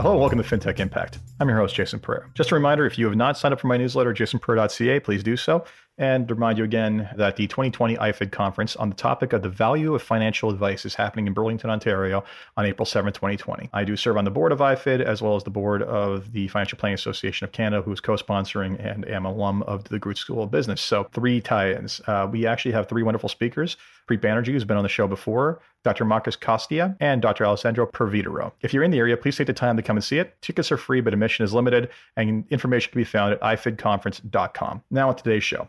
Hello 0.00 0.16
welcome 0.16 0.42
to 0.42 0.44
FinTech 0.48 0.80
Impact. 0.80 1.18
I'm 1.40 1.48
your 1.50 1.58
host, 1.58 1.74
Jason 1.74 2.00
Pereira. 2.00 2.30
Just 2.32 2.52
a 2.52 2.54
reminder 2.54 2.86
if 2.86 2.98
you 2.98 3.04
have 3.04 3.16
not 3.16 3.36
signed 3.36 3.52
up 3.52 3.60
for 3.60 3.66
my 3.66 3.76
newsletter, 3.76 4.14
jasonpereira.ca, 4.14 4.98
please 5.00 5.22
do 5.22 5.36
so. 5.36 5.62
And 6.00 6.26
to 6.28 6.34
remind 6.34 6.56
you 6.56 6.64
again 6.64 7.10
that 7.14 7.36
the 7.36 7.46
2020 7.46 7.98
IFID 7.98 8.32
conference 8.32 8.74
on 8.74 8.88
the 8.88 8.96
topic 8.96 9.34
of 9.34 9.42
the 9.42 9.50
value 9.50 9.94
of 9.94 10.02
financial 10.02 10.48
advice 10.48 10.86
is 10.86 10.94
happening 10.94 11.26
in 11.26 11.34
Burlington, 11.34 11.68
Ontario 11.68 12.24
on 12.56 12.64
April 12.64 12.86
7, 12.86 13.12
2020. 13.12 13.68
I 13.74 13.84
do 13.84 13.98
serve 13.98 14.16
on 14.16 14.24
the 14.24 14.30
board 14.30 14.50
of 14.50 14.60
IFID 14.60 15.02
as 15.02 15.20
well 15.20 15.36
as 15.36 15.44
the 15.44 15.50
board 15.50 15.82
of 15.82 16.32
the 16.32 16.48
Financial 16.48 16.78
Planning 16.78 16.94
Association 16.94 17.44
of 17.44 17.52
Canada, 17.52 17.82
who's 17.82 18.00
co 18.00 18.14
sponsoring 18.14 18.82
and 18.82 19.06
am 19.10 19.26
alum 19.26 19.62
of 19.64 19.84
the 19.84 19.98
Groot 19.98 20.16
School 20.16 20.42
of 20.42 20.50
Business. 20.50 20.80
So, 20.80 21.04
three 21.12 21.38
tie 21.38 21.72
ins. 21.72 22.00
Uh, 22.06 22.26
we 22.32 22.46
actually 22.46 22.72
have 22.72 22.88
three 22.88 23.02
wonderful 23.02 23.28
speakers. 23.28 23.76
Preet 24.08 24.22
Banerjee, 24.22 24.52
who's 24.52 24.64
been 24.64 24.78
on 24.78 24.82
the 24.82 24.88
show 24.88 25.06
before, 25.06 25.60
Dr. 25.84 26.06
Marcus 26.06 26.34
Costia, 26.34 26.96
and 27.00 27.20
Dr. 27.20 27.44
Alessandro 27.44 27.86
Previtero. 27.86 28.52
If 28.62 28.72
you're 28.72 28.84
in 28.84 28.90
the 28.90 28.98
area, 28.98 29.18
please 29.18 29.36
take 29.36 29.48
the 29.48 29.52
time 29.52 29.76
to 29.76 29.82
come 29.82 29.98
and 29.98 30.04
see 30.04 30.18
it. 30.18 30.40
Tickets 30.40 30.72
are 30.72 30.78
free, 30.78 31.02
but 31.02 31.12
admission 31.12 31.44
is 31.44 31.52
limited, 31.52 31.90
and 32.16 32.46
information 32.48 32.90
can 32.90 33.00
be 33.02 33.04
found 33.04 33.34
at 33.34 33.40
ifidconference.com. 33.42 34.82
Now, 34.90 35.10
on 35.10 35.16
today's 35.16 35.44
show. 35.44 35.68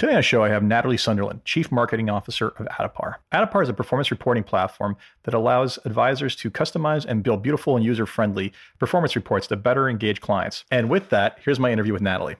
Today 0.00 0.12
on 0.12 0.16
the 0.16 0.22
show, 0.22 0.42
I 0.42 0.48
have 0.48 0.62
Natalie 0.62 0.96
Sunderland, 0.96 1.44
Chief 1.44 1.70
Marketing 1.70 2.08
Officer 2.08 2.54
of 2.56 2.66
Addepar. 2.68 3.16
Addepar 3.34 3.62
is 3.62 3.68
a 3.68 3.74
performance 3.74 4.10
reporting 4.10 4.42
platform 4.42 4.96
that 5.24 5.34
allows 5.34 5.78
advisors 5.84 6.34
to 6.36 6.50
customize 6.50 7.04
and 7.04 7.22
build 7.22 7.42
beautiful 7.42 7.76
and 7.76 7.84
user 7.84 8.06
friendly 8.06 8.50
performance 8.78 9.14
reports 9.14 9.46
to 9.48 9.56
better 9.56 9.90
engage 9.90 10.22
clients. 10.22 10.64
And 10.70 10.88
with 10.88 11.10
that, 11.10 11.36
here's 11.44 11.60
my 11.60 11.70
interview 11.70 11.92
with 11.92 12.00
Natalie. 12.00 12.36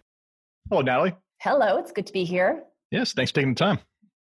Hello, 0.70 0.80
Natalie. 0.80 1.14
Hello, 1.42 1.76
it's 1.76 1.92
good 1.92 2.06
to 2.06 2.14
be 2.14 2.24
here. 2.24 2.62
Yes, 2.90 3.12
thanks 3.12 3.30
for 3.30 3.34
taking 3.34 3.52
the 3.52 3.58
time. 3.58 3.78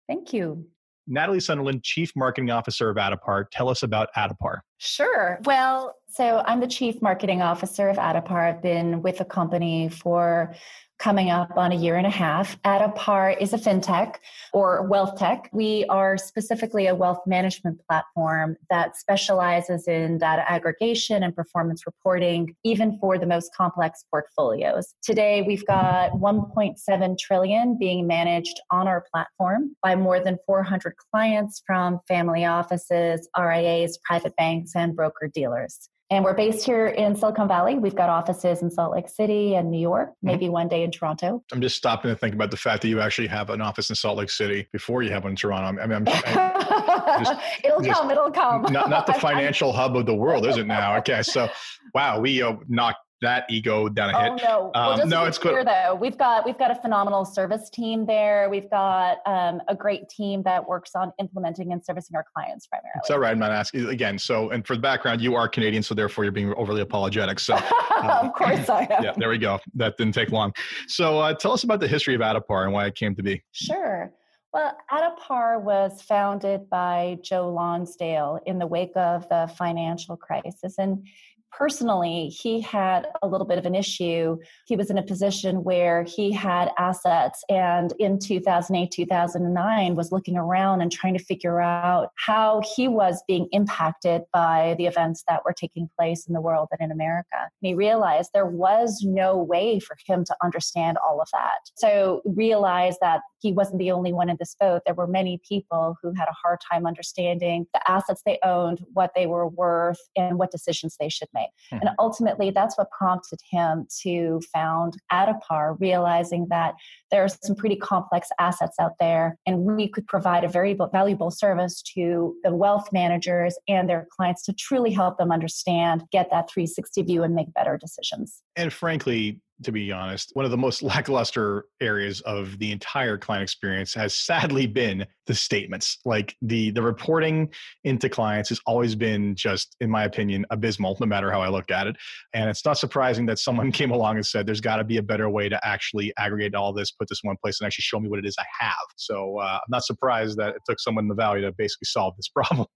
Thank 0.07 0.33
you. 0.33 0.65
Natalie 1.05 1.39
Sunderland, 1.39 1.83
Chief 1.83 2.11
Marketing 2.15 2.49
Officer 2.49 2.89
of 2.89 2.97
Addepar. 2.97 3.45
Tell 3.51 3.69
us 3.69 3.83
about 3.83 4.09
Addepar. 4.17 4.61
Sure. 4.79 5.37
Well, 5.45 5.95
so 6.09 6.41
I'm 6.47 6.59
the 6.59 6.67
Chief 6.67 7.03
Marketing 7.03 7.43
Officer 7.43 7.87
of 7.87 7.97
Addepar. 7.97 8.49
I've 8.49 8.63
been 8.63 9.03
with 9.03 9.19
the 9.19 9.25
company 9.25 9.89
for 9.89 10.55
coming 10.99 11.29
up 11.29 11.57
on 11.57 11.71
a 11.71 11.75
year 11.75 11.95
and 11.95 12.07
a 12.07 12.11
half. 12.11 12.61
Addepar 12.63 13.39
is 13.39 13.53
a 13.53 13.57
fintech 13.57 14.15
or 14.53 14.83
wealth 14.87 15.17
tech. 15.17 15.49
We 15.53 15.85
are 15.89 16.17
specifically 16.17 16.87
a 16.87 16.95
wealth 16.95 17.19
management 17.25 17.79
platform 17.87 18.57
that 18.69 18.95
specializes 18.95 19.87
in 19.87 20.17
data 20.17 20.49
aggregation 20.49 21.23
and 21.23 21.35
performance 21.35 21.85
reporting, 21.85 22.55
even 22.63 22.97
for 22.99 23.17
the 23.17 23.25
most 23.25 23.51
complex 23.55 24.03
portfolios. 24.09 24.93
Today, 25.03 25.43
we've 25.45 25.65
got 25.65 26.11
1.7 26.13 27.17
trillion 27.17 27.77
being 27.77 28.07
managed 28.07 28.59
on 28.71 28.87
our 28.87 29.05
platform 29.13 29.75
by 29.83 29.95
more 29.95 30.19
than 30.19 30.37
400 30.45 30.93
clients 31.11 31.61
from 31.65 31.99
family 32.07 32.45
offices, 32.45 33.29
RIAs, 33.37 33.99
private 34.05 34.35
banks, 34.35 34.71
and 34.75 34.95
broker 34.95 35.29
dealers. 35.33 35.89
And 36.09 36.23
we're 36.23 36.35
based 36.35 36.65
here 36.65 36.87
in 36.87 37.15
Silicon 37.15 37.49
Valley. 37.49 37.77
We've 37.77 37.95
got 37.95 38.09
offices 38.09 38.61
in 38.61 38.71
Salt 38.71 38.93
Lake 38.93 39.09
City 39.09 39.55
and 39.55 39.69
New 39.69 39.79
York, 39.79 40.09
mm-hmm. 40.09 40.27
maybe 40.27 40.45
mm-hmm. 40.45 40.53
one 40.53 40.67
day 40.69 40.83
in 40.83 40.91
Toronto. 40.91 41.43
I'm 41.51 41.59
just 41.59 41.75
stopping 41.75 42.09
to 42.09 42.15
think 42.15 42.33
about 42.33 42.49
the 42.49 42.57
fact 42.57 42.81
that 42.83 42.87
you 42.87 43.01
actually 43.01 43.27
have 43.27 43.49
an 43.49 43.61
office 43.61 43.89
in 43.89 43.95
Salt 43.95 44.17
Lake 44.17 44.29
City 44.29 44.69
before 44.71 45.03
you 45.03 45.11
have 45.11 45.23
one 45.23 45.31
in 45.31 45.35
Toronto. 45.35 45.81
I 45.81 45.85
mean, 45.85 45.97
I'm, 45.97 46.05
just, 46.05 46.25
it'll 47.63 47.81
just, 47.81 47.99
come, 47.99 48.09
it'll 48.09 48.31
come. 48.31 48.61
Not, 48.71 48.89
not 48.89 49.05
the 49.05 49.13
financial 49.19 49.73
hub 49.73 49.97
of 49.97 50.05
the 50.05 50.15
world, 50.15 50.45
is 50.45 50.55
it 50.55 50.65
now? 50.65 50.95
Okay, 50.97 51.23
so 51.23 51.49
wow, 51.93 52.21
we 52.21 52.41
uh, 52.41 52.53
knocked 52.69 52.99
that 53.21 53.45
ego 53.49 53.89
down 53.89 54.09
a 54.09 54.21
hit. 54.21 54.43
Oh 54.47 54.71
no, 54.73 54.79
um, 54.79 54.97
well, 54.97 55.07
no, 55.07 55.25
it's 55.25 55.37
clear 55.37 55.63
good. 55.63 55.67
though. 55.67 55.95
We've 55.95 56.17
got 56.17 56.45
we've 56.45 56.57
got 56.57 56.71
a 56.71 56.75
phenomenal 56.75 57.25
service 57.25 57.69
team 57.69 58.05
there. 58.05 58.49
We've 58.49 58.69
got 58.69 59.17
um, 59.25 59.61
a 59.67 59.75
great 59.75 60.07
team 60.09 60.43
that 60.43 60.67
works 60.67 60.91
on 60.95 61.11
implementing 61.19 61.71
and 61.71 61.83
servicing 61.83 62.15
our 62.15 62.25
clients 62.35 62.67
primarily. 62.67 63.01
So 63.05 63.17
right, 63.17 63.31
I'm 63.31 63.39
not 63.39 63.51
asking 63.51 63.87
again. 63.87 64.19
So, 64.19 64.49
and 64.51 64.65
for 64.65 64.75
the 64.75 64.81
background, 64.81 65.21
you 65.21 65.35
are 65.35 65.47
Canadian, 65.47 65.83
so 65.83 65.95
therefore 65.95 66.23
you're 66.23 66.31
being 66.31 66.53
overly 66.55 66.81
apologetic. 66.81 67.39
So, 67.39 67.55
uh, 67.55 68.19
of 68.23 68.33
course 68.33 68.69
I 68.69 68.87
am. 68.91 69.03
Yeah, 69.03 69.13
there 69.17 69.29
we 69.29 69.37
go. 69.37 69.59
That 69.75 69.97
didn't 69.97 70.13
take 70.13 70.31
long. 70.31 70.53
So, 70.87 71.19
uh, 71.19 71.33
tell 71.33 71.53
us 71.53 71.63
about 71.63 71.79
the 71.79 71.87
history 71.87 72.15
of 72.15 72.21
Addepar 72.21 72.65
and 72.65 72.73
why 72.73 72.85
it 72.85 72.95
came 72.95 73.15
to 73.15 73.23
be. 73.23 73.43
Sure. 73.51 74.11
Well, 74.53 74.77
Addepar 74.91 75.61
was 75.61 76.01
founded 76.01 76.69
by 76.69 77.17
Joe 77.21 77.53
Lonsdale 77.53 78.39
in 78.45 78.59
the 78.59 78.65
wake 78.65 78.95
of 78.95 79.27
the 79.29 79.51
financial 79.57 80.15
crisis. 80.15 80.75
And 80.77 81.05
personally, 81.51 82.27
he 82.29 82.61
had 82.61 83.07
a 83.21 83.27
little 83.27 83.47
bit 83.47 83.57
of 83.57 83.65
an 83.65 83.75
issue. 83.75 84.37
He 84.65 84.75
was 84.75 84.89
in 84.89 84.97
a 84.97 85.03
position 85.03 85.63
where 85.63 86.03
he 86.03 86.31
had 86.31 86.71
assets 86.77 87.43
and 87.49 87.93
in 87.99 88.19
2008, 88.19 88.91
2009 88.91 89.95
was 89.95 90.11
looking 90.11 90.37
around 90.37 90.81
and 90.81 90.91
trying 90.91 91.17
to 91.17 91.23
figure 91.23 91.61
out 91.61 92.09
how 92.15 92.61
he 92.75 92.87
was 92.87 93.23
being 93.27 93.47
impacted 93.51 94.23
by 94.33 94.75
the 94.77 94.85
events 94.85 95.23
that 95.27 95.43
were 95.45 95.53
taking 95.53 95.89
place 95.97 96.27
in 96.27 96.33
the 96.33 96.41
world 96.41 96.67
and 96.71 96.81
in 96.81 96.91
America. 96.91 97.27
And 97.33 97.49
he 97.61 97.73
realized 97.73 98.31
there 98.33 98.45
was 98.45 99.01
no 99.03 99.37
way 99.37 99.79
for 99.79 99.97
him 100.05 100.25
to 100.25 100.35
understand 100.43 100.97
all 100.97 101.21
of 101.21 101.27
that. 101.33 101.59
So 101.75 102.21
realized 102.25 102.99
that 103.01 103.21
he 103.39 103.53
wasn't 103.53 103.79
the 103.79 103.91
only 103.91 104.13
one 104.13 104.29
in 104.29 104.37
this 104.39 104.55
boat. 104.59 104.81
There 104.85 104.95
were 104.95 105.07
many 105.07 105.39
people 105.47 105.95
who 106.01 106.13
had 106.13 106.27
a 106.27 106.35
hard 106.43 106.59
time 106.71 106.85
understanding 106.85 107.67
the 107.73 107.89
assets 107.89 108.21
they 108.25 108.39
owned, 108.43 108.83
what 108.93 109.11
they 109.15 109.27
were 109.27 109.47
worth, 109.47 109.99
and 110.15 110.37
what 110.37 110.51
decisions 110.51 110.95
they 110.99 111.09
should 111.09 111.29
make. 111.33 111.46
Hmm. 111.69 111.77
And 111.81 111.89
ultimately, 111.99 112.51
that's 112.51 112.77
what 112.77 112.89
prompted 112.91 113.39
him 113.49 113.87
to 114.01 114.41
found 114.53 114.97
Addepar, 115.11 115.77
realizing 115.79 116.47
that 116.49 116.75
there 117.11 117.23
are 117.23 117.29
some 117.29 117.55
pretty 117.55 117.75
complex 117.75 118.29
assets 118.39 118.75
out 118.79 118.93
there, 118.99 119.37
and 119.45 119.59
we 119.59 119.87
could 119.87 120.07
provide 120.07 120.43
a 120.43 120.49
very 120.49 120.77
valuable 120.91 121.31
service 121.31 121.81
to 121.93 122.35
the 122.43 122.53
wealth 122.53 122.89
managers 122.91 123.57
and 123.67 123.89
their 123.89 124.07
clients 124.15 124.43
to 124.43 124.53
truly 124.53 124.91
help 124.91 125.17
them 125.17 125.31
understand, 125.31 126.03
get 126.11 126.29
that 126.31 126.49
360 126.49 127.01
view, 127.03 127.23
and 127.23 127.35
make 127.35 127.53
better 127.53 127.77
decisions. 127.77 128.41
And 128.55 128.71
frankly, 128.71 129.39
to 129.63 129.71
be 129.71 129.91
honest. 129.91 130.31
One 130.33 130.45
of 130.45 130.51
the 130.51 130.57
most 130.57 130.81
lackluster 130.83 131.65
areas 131.81 132.21
of 132.21 132.57
the 132.59 132.71
entire 132.71 133.17
client 133.17 133.43
experience 133.43 133.93
has 133.93 134.13
sadly 134.13 134.67
been 134.67 135.05
the 135.25 135.35
statements. 135.35 135.99
Like 136.05 136.35
the 136.41 136.71
the 136.71 136.81
reporting 136.81 137.49
into 137.83 138.09
clients 138.09 138.49
has 138.49 138.59
always 138.65 138.95
been 138.95 139.35
just, 139.35 139.75
in 139.81 139.89
my 139.89 140.03
opinion, 140.05 140.45
abysmal, 140.49 140.97
no 140.99 141.05
matter 141.05 141.31
how 141.31 141.41
I 141.41 141.49
look 141.49 141.71
at 141.71 141.87
it. 141.87 141.95
And 142.33 142.49
it's 142.49 142.65
not 142.65 142.77
surprising 142.77 143.25
that 143.27 143.39
someone 143.39 143.71
came 143.79 143.91
along 143.91 144.15
and 144.15 144.25
said, 144.25 144.45
"There's 144.45 144.61
got 144.61 144.77
to 144.77 144.83
be 144.83 144.97
a 144.97 145.03
better 145.03 145.29
way 145.29 145.49
to 145.49 145.59
actually 145.65 146.13
aggregate 146.17 146.55
all 146.55 146.73
this, 146.73 146.91
put 146.91 147.09
this 147.09 147.21
in 147.23 147.27
one 147.27 147.37
place, 147.43 147.59
and 147.59 147.67
actually 147.67 147.83
show 147.83 147.99
me 147.99 148.09
what 148.09 148.19
it 148.19 148.25
is 148.25 148.35
I 148.39 148.45
have." 148.59 148.75
So 148.95 149.39
uh, 149.39 149.59
I'm 149.61 149.69
not 149.69 149.83
surprised 149.83 150.37
that 150.37 150.49
it 150.55 150.61
took 150.67 150.79
someone 150.79 151.05
in 151.05 151.09
the 151.09 151.15
valley 151.15 151.41
to 151.41 151.51
basically 151.51 151.85
solve 151.85 152.15
this 152.15 152.29
problem. 152.35 152.67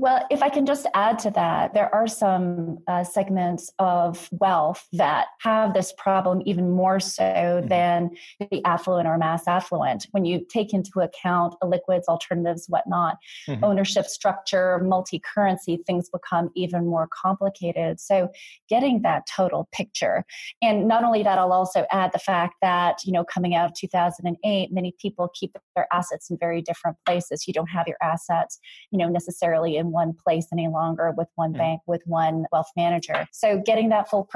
Well, 0.00 0.26
if 0.30 0.42
I 0.42 0.48
can 0.50 0.66
just 0.66 0.86
add 0.94 1.18
to 1.20 1.30
that, 1.30 1.72
there 1.72 1.92
are 1.94 2.06
some 2.06 2.78
uh, 2.86 3.02
segments 3.02 3.72
of 3.78 4.28
wealth 4.30 4.86
that 4.92 5.28
have 5.40 5.72
this 5.72 5.92
problem 5.96 6.42
even 6.44 6.70
more 6.70 7.00
so 7.00 7.22
mm-hmm. 7.22 7.68
than 7.68 8.10
the 8.38 8.62
affluent 8.64 9.08
or 9.08 9.16
mass 9.16 9.48
affluent. 9.48 10.06
When 10.10 10.24
you 10.24 10.46
take 10.50 10.74
into 10.74 11.00
account 11.00 11.54
liquids, 11.64 12.08
alternatives, 12.08 12.66
whatnot, 12.68 13.16
mm-hmm. 13.48 13.64
ownership 13.64 14.06
structure, 14.06 14.78
multi 14.80 15.18
currency, 15.18 15.78
things 15.86 16.10
become 16.10 16.50
even 16.54 16.86
more 16.86 17.08
complicated. 17.10 17.98
So, 17.98 18.30
getting 18.68 19.02
that 19.02 19.26
total 19.34 19.68
picture. 19.72 20.24
And 20.60 20.86
not 20.86 21.04
only 21.04 21.22
that, 21.22 21.38
I'll 21.38 21.52
also 21.52 21.86
add 21.90 22.12
the 22.12 22.18
fact 22.18 22.56
that, 22.60 22.98
you 23.04 23.12
know, 23.12 23.24
coming 23.24 23.54
out 23.54 23.66
of 23.66 23.74
2008, 23.74 24.72
many 24.72 24.94
people 25.00 25.30
keep 25.34 25.56
their 25.74 25.86
assets 25.92 26.30
in 26.30 26.36
very 26.38 26.60
different 26.60 26.96
places. 27.06 27.46
You 27.46 27.54
don't 27.54 27.68
have 27.68 27.88
your 27.88 27.96
assets, 28.02 28.58
you 28.90 28.98
know, 28.98 29.08
necessarily 29.08 29.76
in 29.76 29.85
one 29.92 30.14
place 30.14 30.46
any 30.52 30.68
longer 30.68 31.12
with 31.16 31.28
one 31.34 31.50
mm-hmm. 31.50 31.58
bank, 31.58 31.80
with 31.86 32.02
one 32.06 32.46
wealth 32.52 32.70
manager. 32.76 33.26
So, 33.32 33.62
getting 33.64 33.88
that 33.90 34.08
full, 34.08 34.28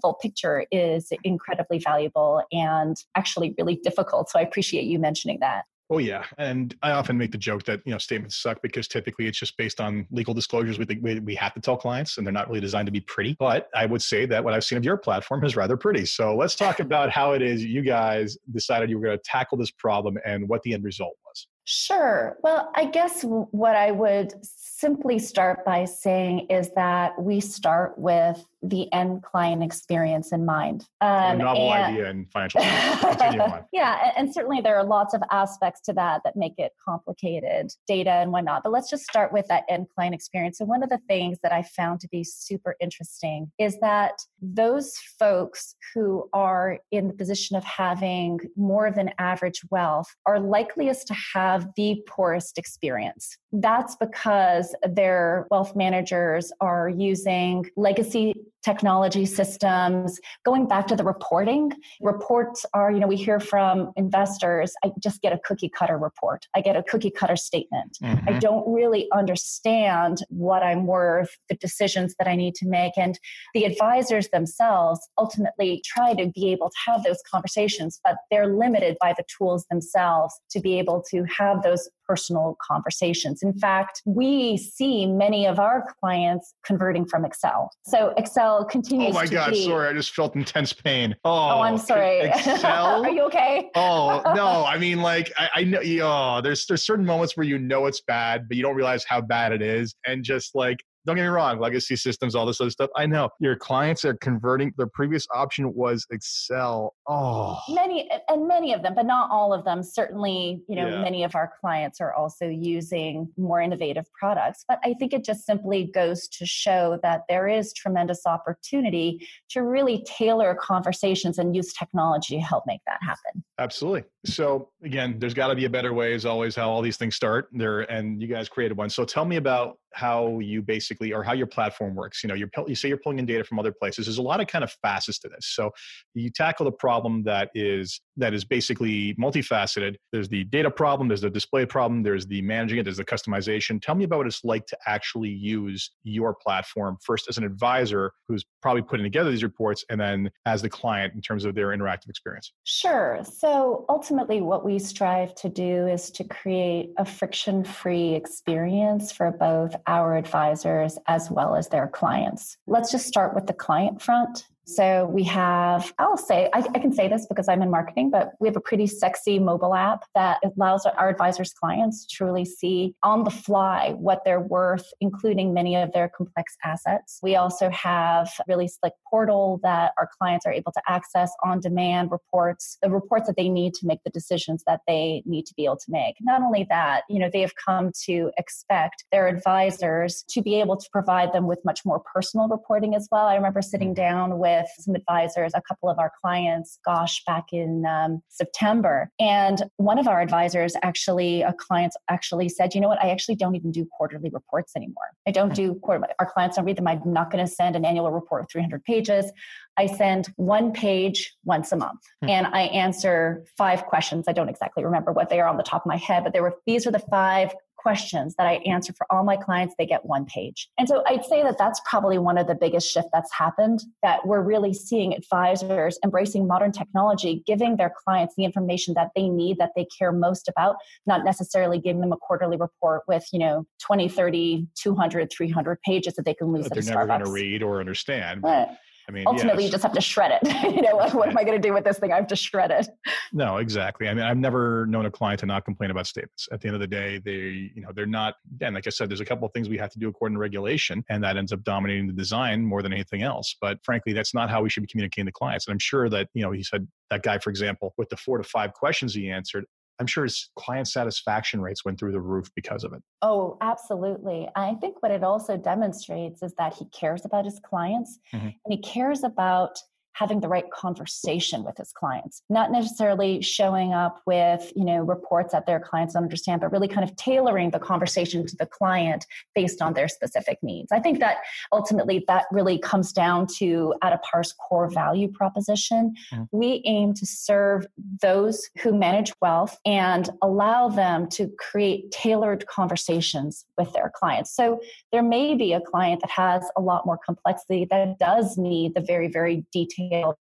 full 0.00 0.14
picture 0.14 0.66
is 0.70 1.12
incredibly 1.24 1.78
valuable 1.78 2.42
and 2.52 2.96
actually 3.14 3.54
really 3.58 3.76
difficult. 3.76 4.30
So 4.30 4.38
I 4.38 4.42
appreciate 4.42 4.84
you 4.84 4.98
mentioning 4.98 5.38
that. 5.40 5.64
Oh 5.90 5.98
yeah, 5.98 6.24
and 6.38 6.74
I 6.82 6.92
often 6.92 7.18
make 7.18 7.32
the 7.32 7.38
joke 7.38 7.64
that 7.64 7.82
you 7.84 7.92
know 7.92 7.98
statements 7.98 8.38
suck 8.38 8.62
because 8.62 8.88
typically 8.88 9.26
it's 9.26 9.38
just 9.38 9.58
based 9.58 9.78
on 9.78 10.06
legal 10.10 10.32
disclosures 10.32 10.78
we 10.78 10.86
think 10.86 11.02
we 11.02 11.34
have 11.34 11.52
to 11.52 11.60
tell 11.60 11.76
clients, 11.76 12.16
and 12.16 12.26
they're 12.26 12.32
not 12.32 12.48
really 12.48 12.62
designed 12.62 12.86
to 12.86 12.92
be 12.92 13.02
pretty. 13.02 13.36
But 13.38 13.68
I 13.74 13.84
would 13.84 14.00
say 14.00 14.24
that 14.24 14.42
what 14.42 14.54
I've 14.54 14.64
seen 14.64 14.78
of 14.78 14.86
your 14.86 14.96
platform 14.96 15.44
is 15.44 15.54
rather 15.54 15.76
pretty. 15.76 16.06
So 16.06 16.34
let's 16.34 16.54
talk 16.54 16.80
about 16.88 17.10
how 17.10 17.32
it 17.32 17.42
is 17.42 17.62
you 17.62 17.82
guys 17.82 18.38
decided 18.52 18.88
you 18.88 18.98
were 18.98 19.04
going 19.04 19.18
to 19.18 19.22
tackle 19.22 19.58
this 19.58 19.70
problem 19.70 20.16
and 20.24 20.48
what 20.48 20.62
the 20.62 20.72
end 20.72 20.82
result. 20.82 21.14
Sure. 21.64 22.36
Well, 22.42 22.70
I 22.74 22.86
guess 22.86 23.22
what 23.22 23.76
I 23.76 23.92
would 23.92 24.34
simply 24.44 25.18
start 25.18 25.64
by 25.64 25.84
saying 25.84 26.46
is 26.50 26.70
that 26.74 27.20
we 27.20 27.40
start 27.40 27.98
with 27.98 28.44
the 28.62 28.92
end 28.92 29.22
client 29.22 29.62
experience 29.62 30.32
in 30.32 30.44
mind. 30.46 30.86
Um, 31.00 31.10
a 31.10 31.36
novel 31.36 31.72
and, 31.72 31.96
idea 31.96 32.10
in 32.10 32.26
financial 32.26 32.60
yeah, 33.72 34.12
and 34.16 34.32
certainly 34.32 34.60
there 34.60 34.76
are 34.76 34.84
lots 34.84 35.14
of 35.14 35.22
aspects 35.30 35.80
to 35.82 35.92
that 35.94 36.22
that 36.24 36.36
make 36.36 36.54
it 36.58 36.72
complicated, 36.84 37.70
data 37.86 38.10
and 38.10 38.30
whatnot. 38.30 38.62
But 38.62 38.72
let's 38.72 38.88
just 38.88 39.02
start 39.04 39.32
with 39.32 39.46
that 39.48 39.64
end 39.68 39.86
client 39.94 40.14
experience. 40.14 40.60
And 40.60 40.68
one 40.68 40.82
of 40.82 40.90
the 40.90 41.00
things 41.08 41.38
that 41.42 41.52
I 41.52 41.62
found 41.62 42.00
to 42.00 42.08
be 42.08 42.22
super 42.22 42.76
interesting 42.80 43.50
is 43.58 43.78
that 43.80 44.12
those 44.40 44.96
folks 45.18 45.74
who 45.94 46.28
are 46.32 46.78
in 46.90 47.08
the 47.08 47.14
position 47.14 47.56
of 47.56 47.64
having 47.64 48.38
more 48.56 48.90
than 48.90 49.10
average 49.18 49.60
wealth 49.70 50.08
are 50.26 50.38
likeliest 50.38 51.08
to 51.08 51.14
have 51.34 51.66
the 51.76 52.02
poorest 52.06 52.58
experience. 52.58 53.36
That's 53.50 53.96
because 53.96 54.74
their 54.88 55.46
wealth 55.50 55.74
managers 55.74 56.52
are 56.60 56.88
using 56.88 57.66
legacy 57.76 58.34
technology 58.64 59.26
systems. 59.26 60.20
Going 60.44 60.66
back 60.66 60.86
to 60.88 60.96
the 60.96 61.04
reporting, 61.04 61.72
reports 62.00 62.64
are, 62.74 62.90
you 62.90 63.00
know, 63.00 63.06
we 63.06 63.16
hear 63.16 63.40
from 63.40 63.92
investors, 63.96 64.74
I 64.84 64.92
just 65.02 65.20
get 65.20 65.32
a 65.32 65.38
cookie 65.38 65.68
cutter 65.68 65.98
report. 65.98 66.46
I 66.54 66.60
get 66.60 66.76
a 66.76 66.82
cookie 66.82 67.10
cutter 67.10 67.36
statement. 67.36 67.98
Mm-hmm. 68.02 68.28
I 68.28 68.38
don't 68.38 68.66
really 68.72 69.08
understand 69.12 70.18
what 70.28 70.62
I'm 70.62 70.86
worth, 70.86 71.36
the 71.48 71.56
decisions 71.56 72.14
that 72.18 72.28
I 72.28 72.36
need 72.36 72.54
to 72.56 72.66
make. 72.66 72.92
And 72.96 73.18
the 73.54 73.64
advisors 73.64 74.28
themselves 74.28 75.00
ultimately 75.18 75.82
try 75.84 76.14
to 76.14 76.30
be 76.34 76.52
able 76.52 76.70
to 76.70 76.76
have 76.90 77.02
those 77.04 77.22
conversations, 77.30 78.00
but 78.04 78.16
they're 78.30 78.54
limited 78.54 78.96
by 79.00 79.14
the 79.16 79.24
tools 79.36 79.66
themselves 79.70 80.34
to 80.50 80.60
be 80.60 80.78
able 80.78 81.02
to 81.10 81.24
have 81.24 81.62
those 81.62 81.88
personal 82.12 82.58
conversations. 82.60 83.42
In 83.42 83.54
fact, 83.54 84.02
we 84.04 84.58
see 84.58 85.06
many 85.06 85.46
of 85.46 85.58
our 85.58 85.86
clients 85.98 86.52
converting 86.62 87.06
from 87.06 87.24
Excel. 87.24 87.70
So 87.86 88.12
Excel 88.18 88.66
continues. 88.66 89.16
Oh 89.16 89.20
my 89.20 89.26
God! 89.26 89.52
Be, 89.52 89.64
sorry, 89.64 89.88
I 89.88 89.94
just 89.94 90.14
felt 90.14 90.36
intense 90.36 90.74
pain. 90.74 91.16
Oh, 91.24 91.30
oh 91.30 91.60
I'm 91.62 91.78
sorry. 91.78 92.20
Excel? 92.28 93.02
Are 93.02 93.10
you 93.10 93.22
okay? 93.22 93.70
oh 93.74 94.20
no, 94.36 94.66
I 94.66 94.76
mean, 94.76 95.00
like 95.00 95.32
I, 95.38 95.48
I 95.54 95.64
know. 95.64 95.80
Oh, 96.02 96.42
there's 96.42 96.66
there's 96.66 96.82
certain 96.82 97.06
moments 97.06 97.34
where 97.34 97.46
you 97.46 97.58
know 97.58 97.86
it's 97.86 98.02
bad, 98.02 98.46
but 98.46 98.58
you 98.58 98.62
don't 98.62 98.76
realize 98.76 99.04
how 99.04 99.22
bad 99.22 99.52
it 99.52 99.62
is, 99.62 99.94
and 100.06 100.22
just 100.22 100.54
like 100.54 100.84
don't 101.06 101.16
get 101.16 101.22
me 101.22 101.28
wrong, 101.28 101.58
legacy 101.58 101.96
systems, 101.96 102.34
all 102.34 102.46
this 102.46 102.60
other 102.60 102.70
stuff. 102.70 102.90
I 102.96 103.06
know 103.06 103.28
your 103.40 103.56
clients 103.56 104.04
are 104.04 104.14
converting. 104.14 104.72
Their 104.76 104.86
previous 104.86 105.26
option 105.34 105.74
was 105.74 106.06
Excel. 106.10 106.94
Oh, 107.08 107.58
many 107.68 108.08
and 108.28 108.46
many 108.46 108.72
of 108.72 108.82
them, 108.82 108.94
but 108.94 109.06
not 109.06 109.30
all 109.30 109.52
of 109.52 109.64
them. 109.64 109.82
Certainly, 109.82 110.62
you 110.68 110.76
know, 110.76 110.88
yeah. 110.88 111.02
many 111.02 111.24
of 111.24 111.34
our 111.34 111.52
clients 111.60 112.00
are 112.00 112.14
also 112.14 112.46
using 112.46 113.28
more 113.36 113.60
innovative 113.60 114.06
products. 114.18 114.64
But 114.68 114.78
I 114.84 114.94
think 114.94 115.12
it 115.12 115.24
just 115.24 115.44
simply 115.44 115.90
goes 115.92 116.28
to 116.28 116.46
show 116.46 116.98
that 117.02 117.22
there 117.28 117.48
is 117.48 117.72
tremendous 117.72 118.22
opportunity 118.26 119.26
to 119.50 119.62
really 119.62 120.04
tailor 120.06 120.54
conversations 120.54 121.38
and 121.38 121.54
use 121.56 121.72
technology 121.72 122.36
to 122.36 122.42
help 122.42 122.64
make 122.66 122.80
that 122.86 122.98
happen. 123.02 123.42
Absolutely. 123.58 124.04
So 124.24 124.70
again, 124.84 125.16
there's 125.18 125.34
got 125.34 125.48
to 125.48 125.54
be 125.54 125.64
a 125.64 125.70
better 125.70 125.92
way. 125.92 126.14
Is 126.14 126.26
always 126.26 126.54
how 126.54 126.70
all 126.70 126.82
these 126.82 126.96
things 126.96 127.16
start. 127.16 127.48
There, 127.52 127.80
and 127.80 128.20
you 128.20 128.28
guys 128.28 128.48
created 128.48 128.76
one. 128.76 128.90
So 128.90 129.04
tell 129.04 129.24
me 129.24 129.36
about 129.36 129.78
how 129.94 130.38
you 130.38 130.62
basically 130.62 131.12
or 131.12 131.22
how 131.22 131.32
your 131.32 131.46
platform 131.46 131.94
works 131.94 132.22
you 132.22 132.28
know 132.28 132.34
you're 132.34 132.50
you 132.66 132.74
say 132.74 132.88
you're 132.88 132.98
pulling 132.98 133.18
in 133.18 133.26
data 133.26 133.44
from 133.44 133.58
other 133.58 133.72
places 133.72 134.06
there's 134.06 134.18
a 134.18 134.22
lot 134.22 134.40
of 134.40 134.46
kind 134.46 134.64
of 134.64 134.72
facets 134.82 135.18
to 135.20 135.28
this. 135.28 135.46
So 135.46 135.70
you 136.14 136.30
tackle 136.30 136.64
the 136.64 136.72
problem 136.72 137.22
that 137.24 137.50
is 137.54 138.00
that 138.16 138.34
is 138.34 138.44
basically 138.44 139.14
multifaceted. 139.14 139.96
There's 140.12 140.28
the 140.28 140.44
data 140.44 140.70
problem 140.70 141.08
there's 141.08 141.22
the 141.22 141.30
display 141.30 141.64
problem 141.64 142.02
there's 142.02 142.26
the 142.26 142.42
managing 142.42 142.78
it 142.78 142.84
there's 142.84 142.98
the 142.98 143.04
customization. 143.04 143.80
Tell 143.80 143.94
me 143.94 144.04
about 144.04 144.18
what 144.18 144.26
it's 144.26 144.44
like 144.44 144.66
to 144.66 144.76
actually 144.86 145.30
use 145.30 145.90
your 146.04 146.34
platform 146.34 146.98
first 147.02 147.28
as 147.28 147.38
an 147.38 147.44
advisor 147.44 148.12
who's 148.28 148.44
probably 148.60 148.82
putting 148.82 149.04
together 149.04 149.30
these 149.30 149.42
reports 149.42 149.84
and 149.88 150.00
then 150.00 150.30
as 150.46 150.62
the 150.62 150.68
client 150.68 151.14
in 151.14 151.20
terms 151.20 151.44
of 151.44 151.54
their 151.54 151.68
interactive 151.68 152.08
experience. 152.08 152.52
Sure. 152.64 153.20
So 153.24 153.84
ultimately 153.88 154.40
what 154.40 154.64
we 154.64 154.78
strive 154.78 155.34
to 155.36 155.48
do 155.48 155.86
is 155.86 156.10
to 156.12 156.24
create 156.24 156.90
a 156.98 157.04
friction 157.04 157.64
free 157.64 158.14
experience 158.14 159.12
for 159.12 159.30
both 159.30 159.74
our 159.86 160.16
advisors 160.16 160.98
as 161.06 161.30
well 161.30 161.54
as 161.56 161.68
their 161.68 161.88
clients. 161.88 162.56
Let's 162.66 162.90
just 162.90 163.06
start 163.06 163.34
with 163.34 163.46
the 163.46 163.52
client 163.52 164.02
front. 164.02 164.46
So 164.64 165.06
we 165.06 165.24
have, 165.24 165.92
I'll 165.98 166.16
say, 166.16 166.48
I, 166.52 166.60
I, 166.74 166.78
can 166.78 166.92
say 166.92 167.08
this 167.08 167.26
because 167.26 167.48
I'm 167.48 167.62
in 167.62 167.70
marketing, 167.70 168.10
but 168.10 168.32
we 168.38 168.46
have 168.46 168.56
a 168.56 168.60
pretty 168.60 168.86
sexy 168.86 169.40
mobile 169.40 169.74
app 169.74 170.04
that 170.14 170.38
allows 170.44 170.86
our 170.86 171.08
advisors' 171.08 171.52
clients 171.52 172.06
to 172.06 172.14
truly 172.14 172.44
see 172.44 172.94
on 173.02 173.24
the 173.24 173.30
fly 173.30 173.94
what 173.98 174.22
they're 174.24 174.40
worth, 174.40 174.86
including 175.00 175.52
many 175.52 175.74
of 175.74 175.92
their 175.92 176.08
complex 176.08 176.56
assets. 176.62 177.18
We 177.22 177.34
also 177.34 177.70
have 177.70 178.30
really 178.46 178.68
slick 178.68 178.92
portal 179.10 179.58
that 179.64 179.92
our 179.98 180.08
clients 180.18 180.46
are 180.46 180.52
able 180.52 180.70
to 180.72 180.82
access 180.86 181.32
on 181.42 181.58
demand 181.58 182.12
reports, 182.12 182.78
the 182.82 182.90
reports 182.90 183.26
that 183.26 183.36
they 183.36 183.48
need 183.48 183.74
to 183.74 183.86
make 183.86 184.04
the 184.04 184.10
decisions 184.10 184.62
that 184.66 184.82
they 184.86 185.24
need 185.26 185.44
to 185.46 185.54
be 185.54 185.64
able 185.64 185.78
to 185.78 185.90
make. 185.90 186.16
Not 186.20 186.40
only 186.40 186.66
that, 186.70 187.02
you 187.08 187.18
know, 187.18 187.28
they 187.32 187.40
have 187.40 187.54
come 187.56 187.90
to 188.04 188.30
expect 188.38 189.04
their 189.10 189.26
advisors 189.26 190.24
to 190.30 190.40
be 190.40 190.60
able 190.60 190.76
to 190.76 190.88
provide 190.92 191.32
them 191.32 191.48
with 191.48 191.58
much 191.64 191.84
more 191.84 192.00
personal 192.14 192.46
reporting 192.46 192.94
as 192.94 193.08
well. 193.10 193.26
I 193.26 193.34
remember 193.34 193.60
sitting 193.60 193.92
mm. 193.92 193.96
down 193.96 194.38
with 194.38 194.61
with 194.76 194.84
some 194.84 194.94
advisors, 194.94 195.52
a 195.54 195.62
couple 195.62 195.88
of 195.88 195.98
our 195.98 196.12
clients, 196.20 196.78
gosh, 196.84 197.22
back 197.24 197.46
in 197.52 197.84
um, 197.86 198.22
September. 198.28 199.10
And 199.18 199.62
one 199.76 199.98
of 199.98 200.08
our 200.08 200.20
advisors 200.20 200.74
actually, 200.82 201.42
a 201.42 201.52
client 201.52 201.94
actually 202.08 202.48
said, 202.48 202.74
you 202.74 202.80
know 202.80 202.88
what, 202.88 203.02
I 203.02 203.10
actually 203.10 203.36
don't 203.36 203.54
even 203.54 203.70
do 203.70 203.86
quarterly 203.96 204.30
reports 204.30 204.72
anymore. 204.76 204.96
I 205.26 205.30
don't 205.30 205.48
hmm. 205.48 205.54
do 205.54 205.74
quarter, 205.76 206.06
our 206.18 206.30
clients 206.30 206.56
don't 206.56 206.64
read 206.64 206.76
them. 206.76 206.86
I'm 206.86 207.00
not 207.06 207.30
going 207.30 207.44
to 207.44 207.50
send 207.50 207.76
an 207.76 207.84
annual 207.84 208.10
report 208.10 208.42
of 208.42 208.50
300 208.50 208.82
pages. 208.84 209.30
I 209.76 209.86
send 209.86 210.28
one 210.36 210.72
page 210.72 211.34
once 211.44 211.72
a 211.72 211.76
month 211.76 212.00
hmm. 212.20 212.28
and 212.28 212.46
I 212.48 212.62
answer 212.62 213.44
five 213.56 213.86
questions. 213.86 214.26
I 214.28 214.32
don't 214.32 214.48
exactly 214.48 214.84
remember 214.84 215.12
what 215.12 215.28
they 215.28 215.40
are 215.40 215.48
on 215.48 215.56
the 215.56 215.62
top 215.62 215.82
of 215.82 215.86
my 215.86 215.96
head, 215.96 216.24
but 216.24 216.32
there 216.32 216.42
were 216.42 216.56
these 216.66 216.86
are 216.86 216.90
the 216.90 216.98
five 216.98 217.54
questions 217.82 218.34
that 218.36 218.46
I 218.46 218.54
answer 218.66 218.92
for 218.92 219.06
all 219.10 219.24
my 219.24 219.36
clients, 219.36 219.74
they 219.76 219.86
get 219.86 220.04
one 220.06 220.24
page. 220.24 220.68
And 220.78 220.88
so 220.88 221.02
I'd 221.06 221.24
say 221.24 221.42
that 221.42 221.58
that's 221.58 221.80
probably 221.88 222.18
one 222.18 222.38
of 222.38 222.46
the 222.46 222.54
biggest 222.54 222.90
shift 222.90 223.08
that's 223.12 223.32
happened 223.32 223.80
that 224.02 224.26
we're 224.26 224.42
really 224.42 224.72
seeing 224.72 225.14
advisors 225.14 225.98
embracing 226.04 226.46
modern 226.46 226.72
technology, 226.72 227.42
giving 227.46 227.76
their 227.76 227.92
clients 228.04 228.34
the 228.36 228.44
information 228.44 228.94
that 228.94 229.10
they 229.16 229.28
need, 229.28 229.58
that 229.58 229.72
they 229.76 229.86
care 229.98 230.12
most 230.12 230.48
about, 230.48 230.76
not 231.06 231.24
necessarily 231.24 231.78
giving 231.78 232.00
them 232.00 232.12
a 232.12 232.16
quarterly 232.16 232.56
report 232.56 233.02
with, 233.08 233.26
you 233.32 233.38
know, 233.38 233.66
20, 233.82 234.08
30, 234.08 234.66
200, 234.74 235.32
300 235.32 235.80
pages 235.82 236.14
that 236.14 236.24
they 236.24 236.34
can 236.34 236.52
lose. 236.52 236.68
That 236.68 236.74
they're 236.74 236.94
never 236.94 237.06
going 237.06 237.24
to 237.24 237.30
read 237.30 237.62
or 237.62 237.80
understand. 237.80 238.42
But, 238.42 238.76
I 239.12 239.14
mean, 239.14 239.24
ultimately, 239.26 239.64
yes. 239.64 239.68
you 239.68 239.72
just 239.72 239.82
have 239.82 239.92
to 239.92 240.00
shred 240.00 240.40
it. 240.42 240.74
you 240.74 240.80
know, 240.80 240.96
what, 240.96 241.12
what 241.12 241.28
am 241.28 241.36
I 241.36 241.44
going 241.44 241.60
to 241.60 241.68
do 241.68 241.74
with 241.74 241.84
this 241.84 241.98
thing? 241.98 242.12
I 242.12 242.16
have 242.16 242.26
to 242.28 242.36
shred 242.36 242.70
it. 242.70 242.88
No, 243.32 243.58
exactly. 243.58 244.08
I 244.08 244.14
mean, 244.14 244.24
I've 244.24 244.38
never 244.38 244.86
known 244.86 245.04
a 245.04 245.10
client 245.10 245.40
to 245.40 245.46
not 245.46 245.66
complain 245.66 245.90
about 245.90 246.06
statements. 246.06 246.48
At 246.50 246.62
the 246.62 246.68
end 246.68 246.76
of 246.76 246.80
the 246.80 246.86
day, 246.86 247.20
they, 247.22 247.70
you 247.74 247.82
know, 247.82 247.90
they're 247.94 248.06
not. 248.06 248.36
Again, 248.54 248.72
like 248.72 248.86
I 248.86 248.90
said, 248.90 249.10
there's 249.10 249.20
a 249.20 249.24
couple 249.26 249.46
of 249.46 249.52
things 249.52 249.68
we 249.68 249.76
have 249.76 249.90
to 249.90 249.98
do 249.98 250.08
according 250.08 250.36
to 250.36 250.40
regulation, 250.40 251.04
and 251.10 251.22
that 251.22 251.36
ends 251.36 251.52
up 251.52 251.62
dominating 251.62 252.06
the 252.06 252.14
design 252.14 252.64
more 252.64 252.80
than 252.80 252.92
anything 252.92 253.22
else. 253.22 253.54
But 253.60 253.78
frankly, 253.84 254.14
that's 254.14 254.32
not 254.32 254.48
how 254.48 254.62
we 254.62 254.70
should 254.70 254.82
be 254.82 254.86
communicating 254.86 255.26
to 255.26 255.32
clients. 255.32 255.66
And 255.66 255.72
I'm 255.72 255.78
sure 255.78 256.08
that, 256.08 256.28
you 256.32 256.42
know, 256.42 256.52
he 256.52 256.62
said 256.62 256.88
that 257.10 257.22
guy, 257.22 257.38
for 257.38 257.50
example, 257.50 257.92
with 257.98 258.08
the 258.08 258.16
four 258.16 258.38
to 258.38 258.44
five 258.44 258.72
questions 258.72 259.14
he 259.14 259.30
answered, 259.30 259.66
I'm 259.98 260.06
sure 260.06 260.24
his 260.24 260.50
client 260.56 260.88
satisfaction 260.88 261.60
rates 261.60 261.84
went 261.84 261.98
through 261.98 262.12
the 262.12 262.20
roof 262.20 262.50
because 262.54 262.84
of 262.84 262.92
it. 262.92 263.02
Oh, 263.20 263.56
absolutely. 263.60 264.48
I 264.56 264.74
think 264.74 265.02
what 265.02 265.12
it 265.12 265.22
also 265.22 265.56
demonstrates 265.56 266.42
is 266.42 266.54
that 266.58 266.74
he 266.74 266.86
cares 266.86 267.24
about 267.24 267.44
his 267.44 267.60
clients 267.60 268.18
mm-hmm. 268.32 268.46
and 268.46 268.68
he 268.68 268.78
cares 268.78 269.22
about 269.22 269.78
having 270.14 270.40
the 270.40 270.48
right 270.48 270.70
conversation 270.70 271.64
with 271.64 271.76
his 271.78 271.92
clients 271.92 272.42
not 272.48 272.70
necessarily 272.70 273.40
showing 273.40 273.92
up 273.92 274.20
with 274.26 274.72
you 274.76 274.84
know 274.84 275.00
reports 275.00 275.52
that 275.52 275.66
their 275.66 275.80
clients 275.80 276.14
don't 276.14 276.22
understand 276.22 276.60
but 276.60 276.70
really 276.70 276.88
kind 276.88 277.08
of 277.08 277.14
tailoring 277.16 277.70
the 277.70 277.78
conversation 277.78 278.46
to 278.46 278.56
the 278.56 278.66
client 278.66 279.26
based 279.54 279.80
on 279.80 279.94
their 279.94 280.08
specific 280.08 280.58
needs 280.62 280.92
i 280.92 280.98
think 280.98 281.18
that 281.18 281.38
ultimately 281.72 282.24
that 282.28 282.44
really 282.52 282.78
comes 282.78 283.12
down 283.12 283.46
to 283.46 283.94
Addepar's 284.02 284.52
core 284.52 284.90
value 284.90 285.28
proposition 285.28 286.14
mm-hmm. 286.32 286.44
we 286.52 286.82
aim 286.84 287.14
to 287.14 287.26
serve 287.26 287.86
those 288.20 288.68
who 288.82 288.92
manage 288.92 289.32
wealth 289.40 289.78
and 289.86 290.30
allow 290.42 290.88
them 290.88 291.28
to 291.28 291.48
create 291.58 292.10
tailored 292.10 292.66
conversations 292.66 293.64
with 293.78 293.92
their 293.92 294.12
clients 294.14 294.54
so 294.54 294.80
there 295.10 295.22
may 295.22 295.54
be 295.54 295.72
a 295.72 295.80
client 295.80 296.20
that 296.20 296.30
has 296.30 296.62
a 296.76 296.80
lot 296.80 297.06
more 297.06 297.18
complexity 297.24 297.86
that 297.90 298.18
does 298.18 298.58
need 298.58 298.94
the 298.94 299.00
very 299.00 299.28
very 299.28 299.64
detailed 299.72 300.01
detailed 300.10 300.36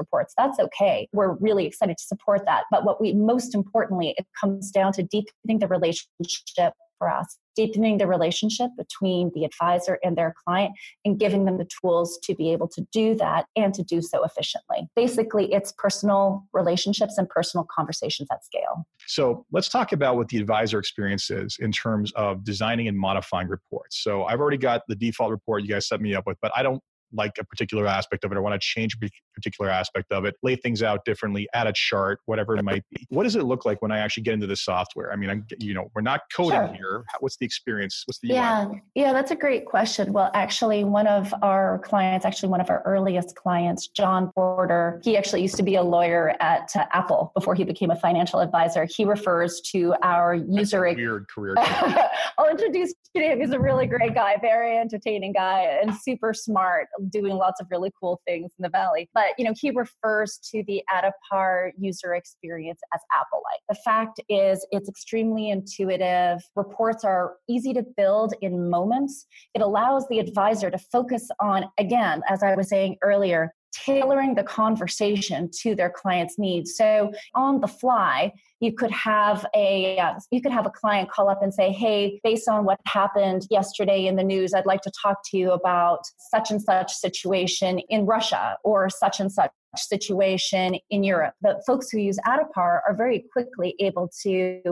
reports. 0.00 0.34
That's 0.36 0.58
okay. 0.58 1.08
We're 1.12 1.34
really 1.34 1.64
excited 1.64 1.96
to 1.96 2.04
support 2.04 2.42
that. 2.46 2.64
But 2.72 2.84
what 2.84 3.00
we 3.00 3.12
most 3.12 3.54
importantly 3.54 4.14
it 4.18 4.26
comes 4.40 4.70
down 4.70 4.92
to 4.94 5.02
deepening 5.04 5.60
the 5.60 5.68
relationship 5.68 6.74
for 6.98 7.10
us 7.10 7.38
deepening 7.54 7.98
the 7.98 8.06
relationship 8.06 8.70
between 8.76 9.30
the 9.34 9.44
advisor 9.44 9.98
and 10.02 10.16
their 10.16 10.34
client 10.44 10.72
and 11.04 11.18
giving 11.18 11.44
them 11.44 11.58
the 11.58 11.66
tools 11.80 12.18
to 12.22 12.34
be 12.34 12.52
able 12.52 12.68
to 12.68 12.86
do 12.92 13.14
that 13.14 13.46
and 13.56 13.72
to 13.74 13.82
do 13.82 14.02
so 14.02 14.24
efficiently. 14.24 14.88
Basically 14.96 15.52
it's 15.52 15.72
personal 15.78 16.44
relationships 16.52 17.16
and 17.18 17.28
personal 17.28 17.66
conversations 17.74 18.28
at 18.32 18.44
scale. 18.44 18.86
So 19.06 19.46
let's 19.52 19.68
talk 19.68 19.92
about 19.92 20.16
what 20.16 20.28
the 20.28 20.38
advisor 20.38 20.78
experience 20.78 21.30
is 21.30 21.56
in 21.60 21.72
terms 21.72 22.12
of 22.12 22.44
designing 22.44 22.88
and 22.88 22.98
modifying 22.98 23.48
reports. 23.48 24.02
So 24.02 24.24
i've 24.24 24.40
already 24.40 24.56
got 24.56 24.82
the 24.88 24.94
default 24.94 25.30
report 25.30 25.62
you 25.62 25.68
guys 25.68 25.88
set 25.88 26.00
me 26.00 26.14
up 26.14 26.26
with 26.26 26.36
but 26.42 26.52
i 26.56 26.62
don't 26.62 26.82
like 27.14 27.32
a 27.38 27.44
particular 27.44 27.86
aspect 27.86 28.24
of 28.24 28.32
it 28.32 28.36
or 28.38 28.42
want 28.42 28.60
to 28.60 28.64
change 28.64 28.96
a 29.02 29.08
particular 29.34 29.70
aspect 29.70 30.12
of 30.12 30.24
it, 30.24 30.34
lay 30.42 30.56
things 30.56 30.82
out 30.82 31.04
differently, 31.04 31.48
add 31.54 31.66
a 31.66 31.72
chart, 31.72 32.20
whatever 32.26 32.56
it 32.56 32.62
might 32.62 32.84
be. 32.90 33.06
What 33.08 33.24
does 33.24 33.36
it 33.36 33.44
look 33.44 33.64
like 33.64 33.80
when 33.82 33.92
I 33.92 33.98
actually 33.98 34.24
get 34.24 34.34
into 34.34 34.46
the 34.46 34.56
software? 34.56 35.12
I 35.12 35.16
mean, 35.16 35.30
I'm, 35.30 35.46
you 35.60 35.74
know, 35.74 35.90
we're 35.94 36.02
not 36.02 36.22
coding 36.34 36.58
sure. 36.58 36.74
here. 36.74 37.04
What's 37.20 37.36
the 37.36 37.46
experience? 37.46 38.02
What's 38.06 38.18
the 38.20 38.28
yeah, 38.28 38.66
UI? 38.66 38.82
yeah, 38.94 39.12
that's 39.12 39.30
a 39.30 39.36
great 39.36 39.66
question. 39.66 40.12
Well, 40.12 40.30
actually, 40.34 40.84
one 40.84 41.06
of 41.06 41.32
our 41.42 41.78
clients, 41.80 42.24
actually 42.24 42.48
one 42.48 42.60
of 42.60 42.70
our 42.70 42.82
earliest 42.84 43.36
clients, 43.36 43.88
John 43.88 44.30
Porter, 44.34 45.00
he 45.04 45.16
actually 45.16 45.42
used 45.42 45.56
to 45.56 45.62
be 45.62 45.76
a 45.76 45.82
lawyer 45.82 46.34
at 46.40 46.70
uh, 46.76 46.86
Apple 46.92 47.32
before 47.34 47.54
he 47.54 47.64
became 47.64 47.90
a 47.90 47.96
financial 47.96 48.40
advisor. 48.40 48.86
He 48.90 49.04
refers 49.04 49.60
to 49.72 49.94
our 50.02 50.34
user 50.34 50.82
weird 50.82 51.28
career. 51.28 51.54
I'll 52.38 52.50
introduce 52.50 52.94
you 53.14 53.22
to 53.22 53.28
him. 53.28 53.40
He's 53.40 53.50
a 53.50 53.60
really 53.60 53.86
great 53.86 54.14
guy, 54.14 54.36
very 54.40 54.76
entertaining 54.76 55.32
guy, 55.32 55.78
and 55.80 55.94
super 55.94 56.34
smart 56.34 56.88
doing 57.10 57.36
lots 57.36 57.60
of 57.60 57.66
really 57.70 57.90
cool 58.00 58.20
things 58.26 58.52
in 58.58 58.62
the 58.62 58.68
valley. 58.68 59.08
But 59.14 59.28
you 59.38 59.44
know, 59.44 59.54
he 59.58 59.70
refers 59.70 60.38
to 60.50 60.62
the 60.66 60.82
at 60.92 61.04
a 61.04 61.12
par 61.30 61.72
user 61.78 62.14
experience 62.14 62.80
as 62.92 63.00
Apple-like. 63.16 63.60
The 63.68 63.80
fact 63.84 64.20
is, 64.28 64.66
it's 64.70 64.88
extremely 64.88 65.50
intuitive. 65.50 66.40
Reports 66.56 67.04
are 67.04 67.36
easy 67.48 67.72
to 67.74 67.84
build 67.96 68.34
in 68.40 68.68
moments. 68.68 69.26
It 69.54 69.62
allows 69.62 70.06
the 70.08 70.18
advisor 70.18 70.70
to 70.70 70.78
focus 70.78 71.28
on, 71.40 71.64
again, 71.78 72.22
as 72.28 72.42
I 72.42 72.54
was 72.54 72.68
saying 72.68 72.96
earlier, 73.02 73.54
tailoring 73.74 74.34
the 74.34 74.42
conversation 74.42 75.50
to 75.62 75.74
their 75.74 75.90
client's 75.90 76.38
needs. 76.38 76.76
So 76.76 77.12
on 77.34 77.60
the 77.60 77.68
fly, 77.68 78.32
you 78.60 78.72
could 78.72 78.90
have 78.90 79.44
a 79.54 79.98
uh, 79.98 80.14
you 80.30 80.40
could 80.40 80.52
have 80.52 80.66
a 80.66 80.70
client 80.70 81.10
call 81.10 81.28
up 81.28 81.42
and 81.42 81.52
say, 81.52 81.70
"Hey, 81.70 82.20
based 82.22 82.48
on 82.48 82.64
what 82.64 82.80
happened 82.86 83.46
yesterday 83.50 84.06
in 84.06 84.16
the 84.16 84.24
news, 84.24 84.54
I'd 84.54 84.66
like 84.66 84.80
to 84.82 84.92
talk 85.02 85.18
to 85.30 85.36
you 85.36 85.50
about 85.52 86.00
such 86.30 86.50
and 86.50 86.62
such 86.62 86.92
situation 86.92 87.80
in 87.90 88.06
Russia 88.06 88.56
or 88.64 88.88
such 88.88 89.20
and 89.20 89.30
such 89.30 89.50
situation 89.76 90.78
in 90.90 91.04
Europe." 91.04 91.34
The 91.42 91.62
folks 91.66 91.90
who 91.90 91.98
use 91.98 92.18
Addepar 92.26 92.80
are 92.86 92.94
very 92.96 93.24
quickly 93.32 93.74
able 93.80 94.10
to 94.22 94.62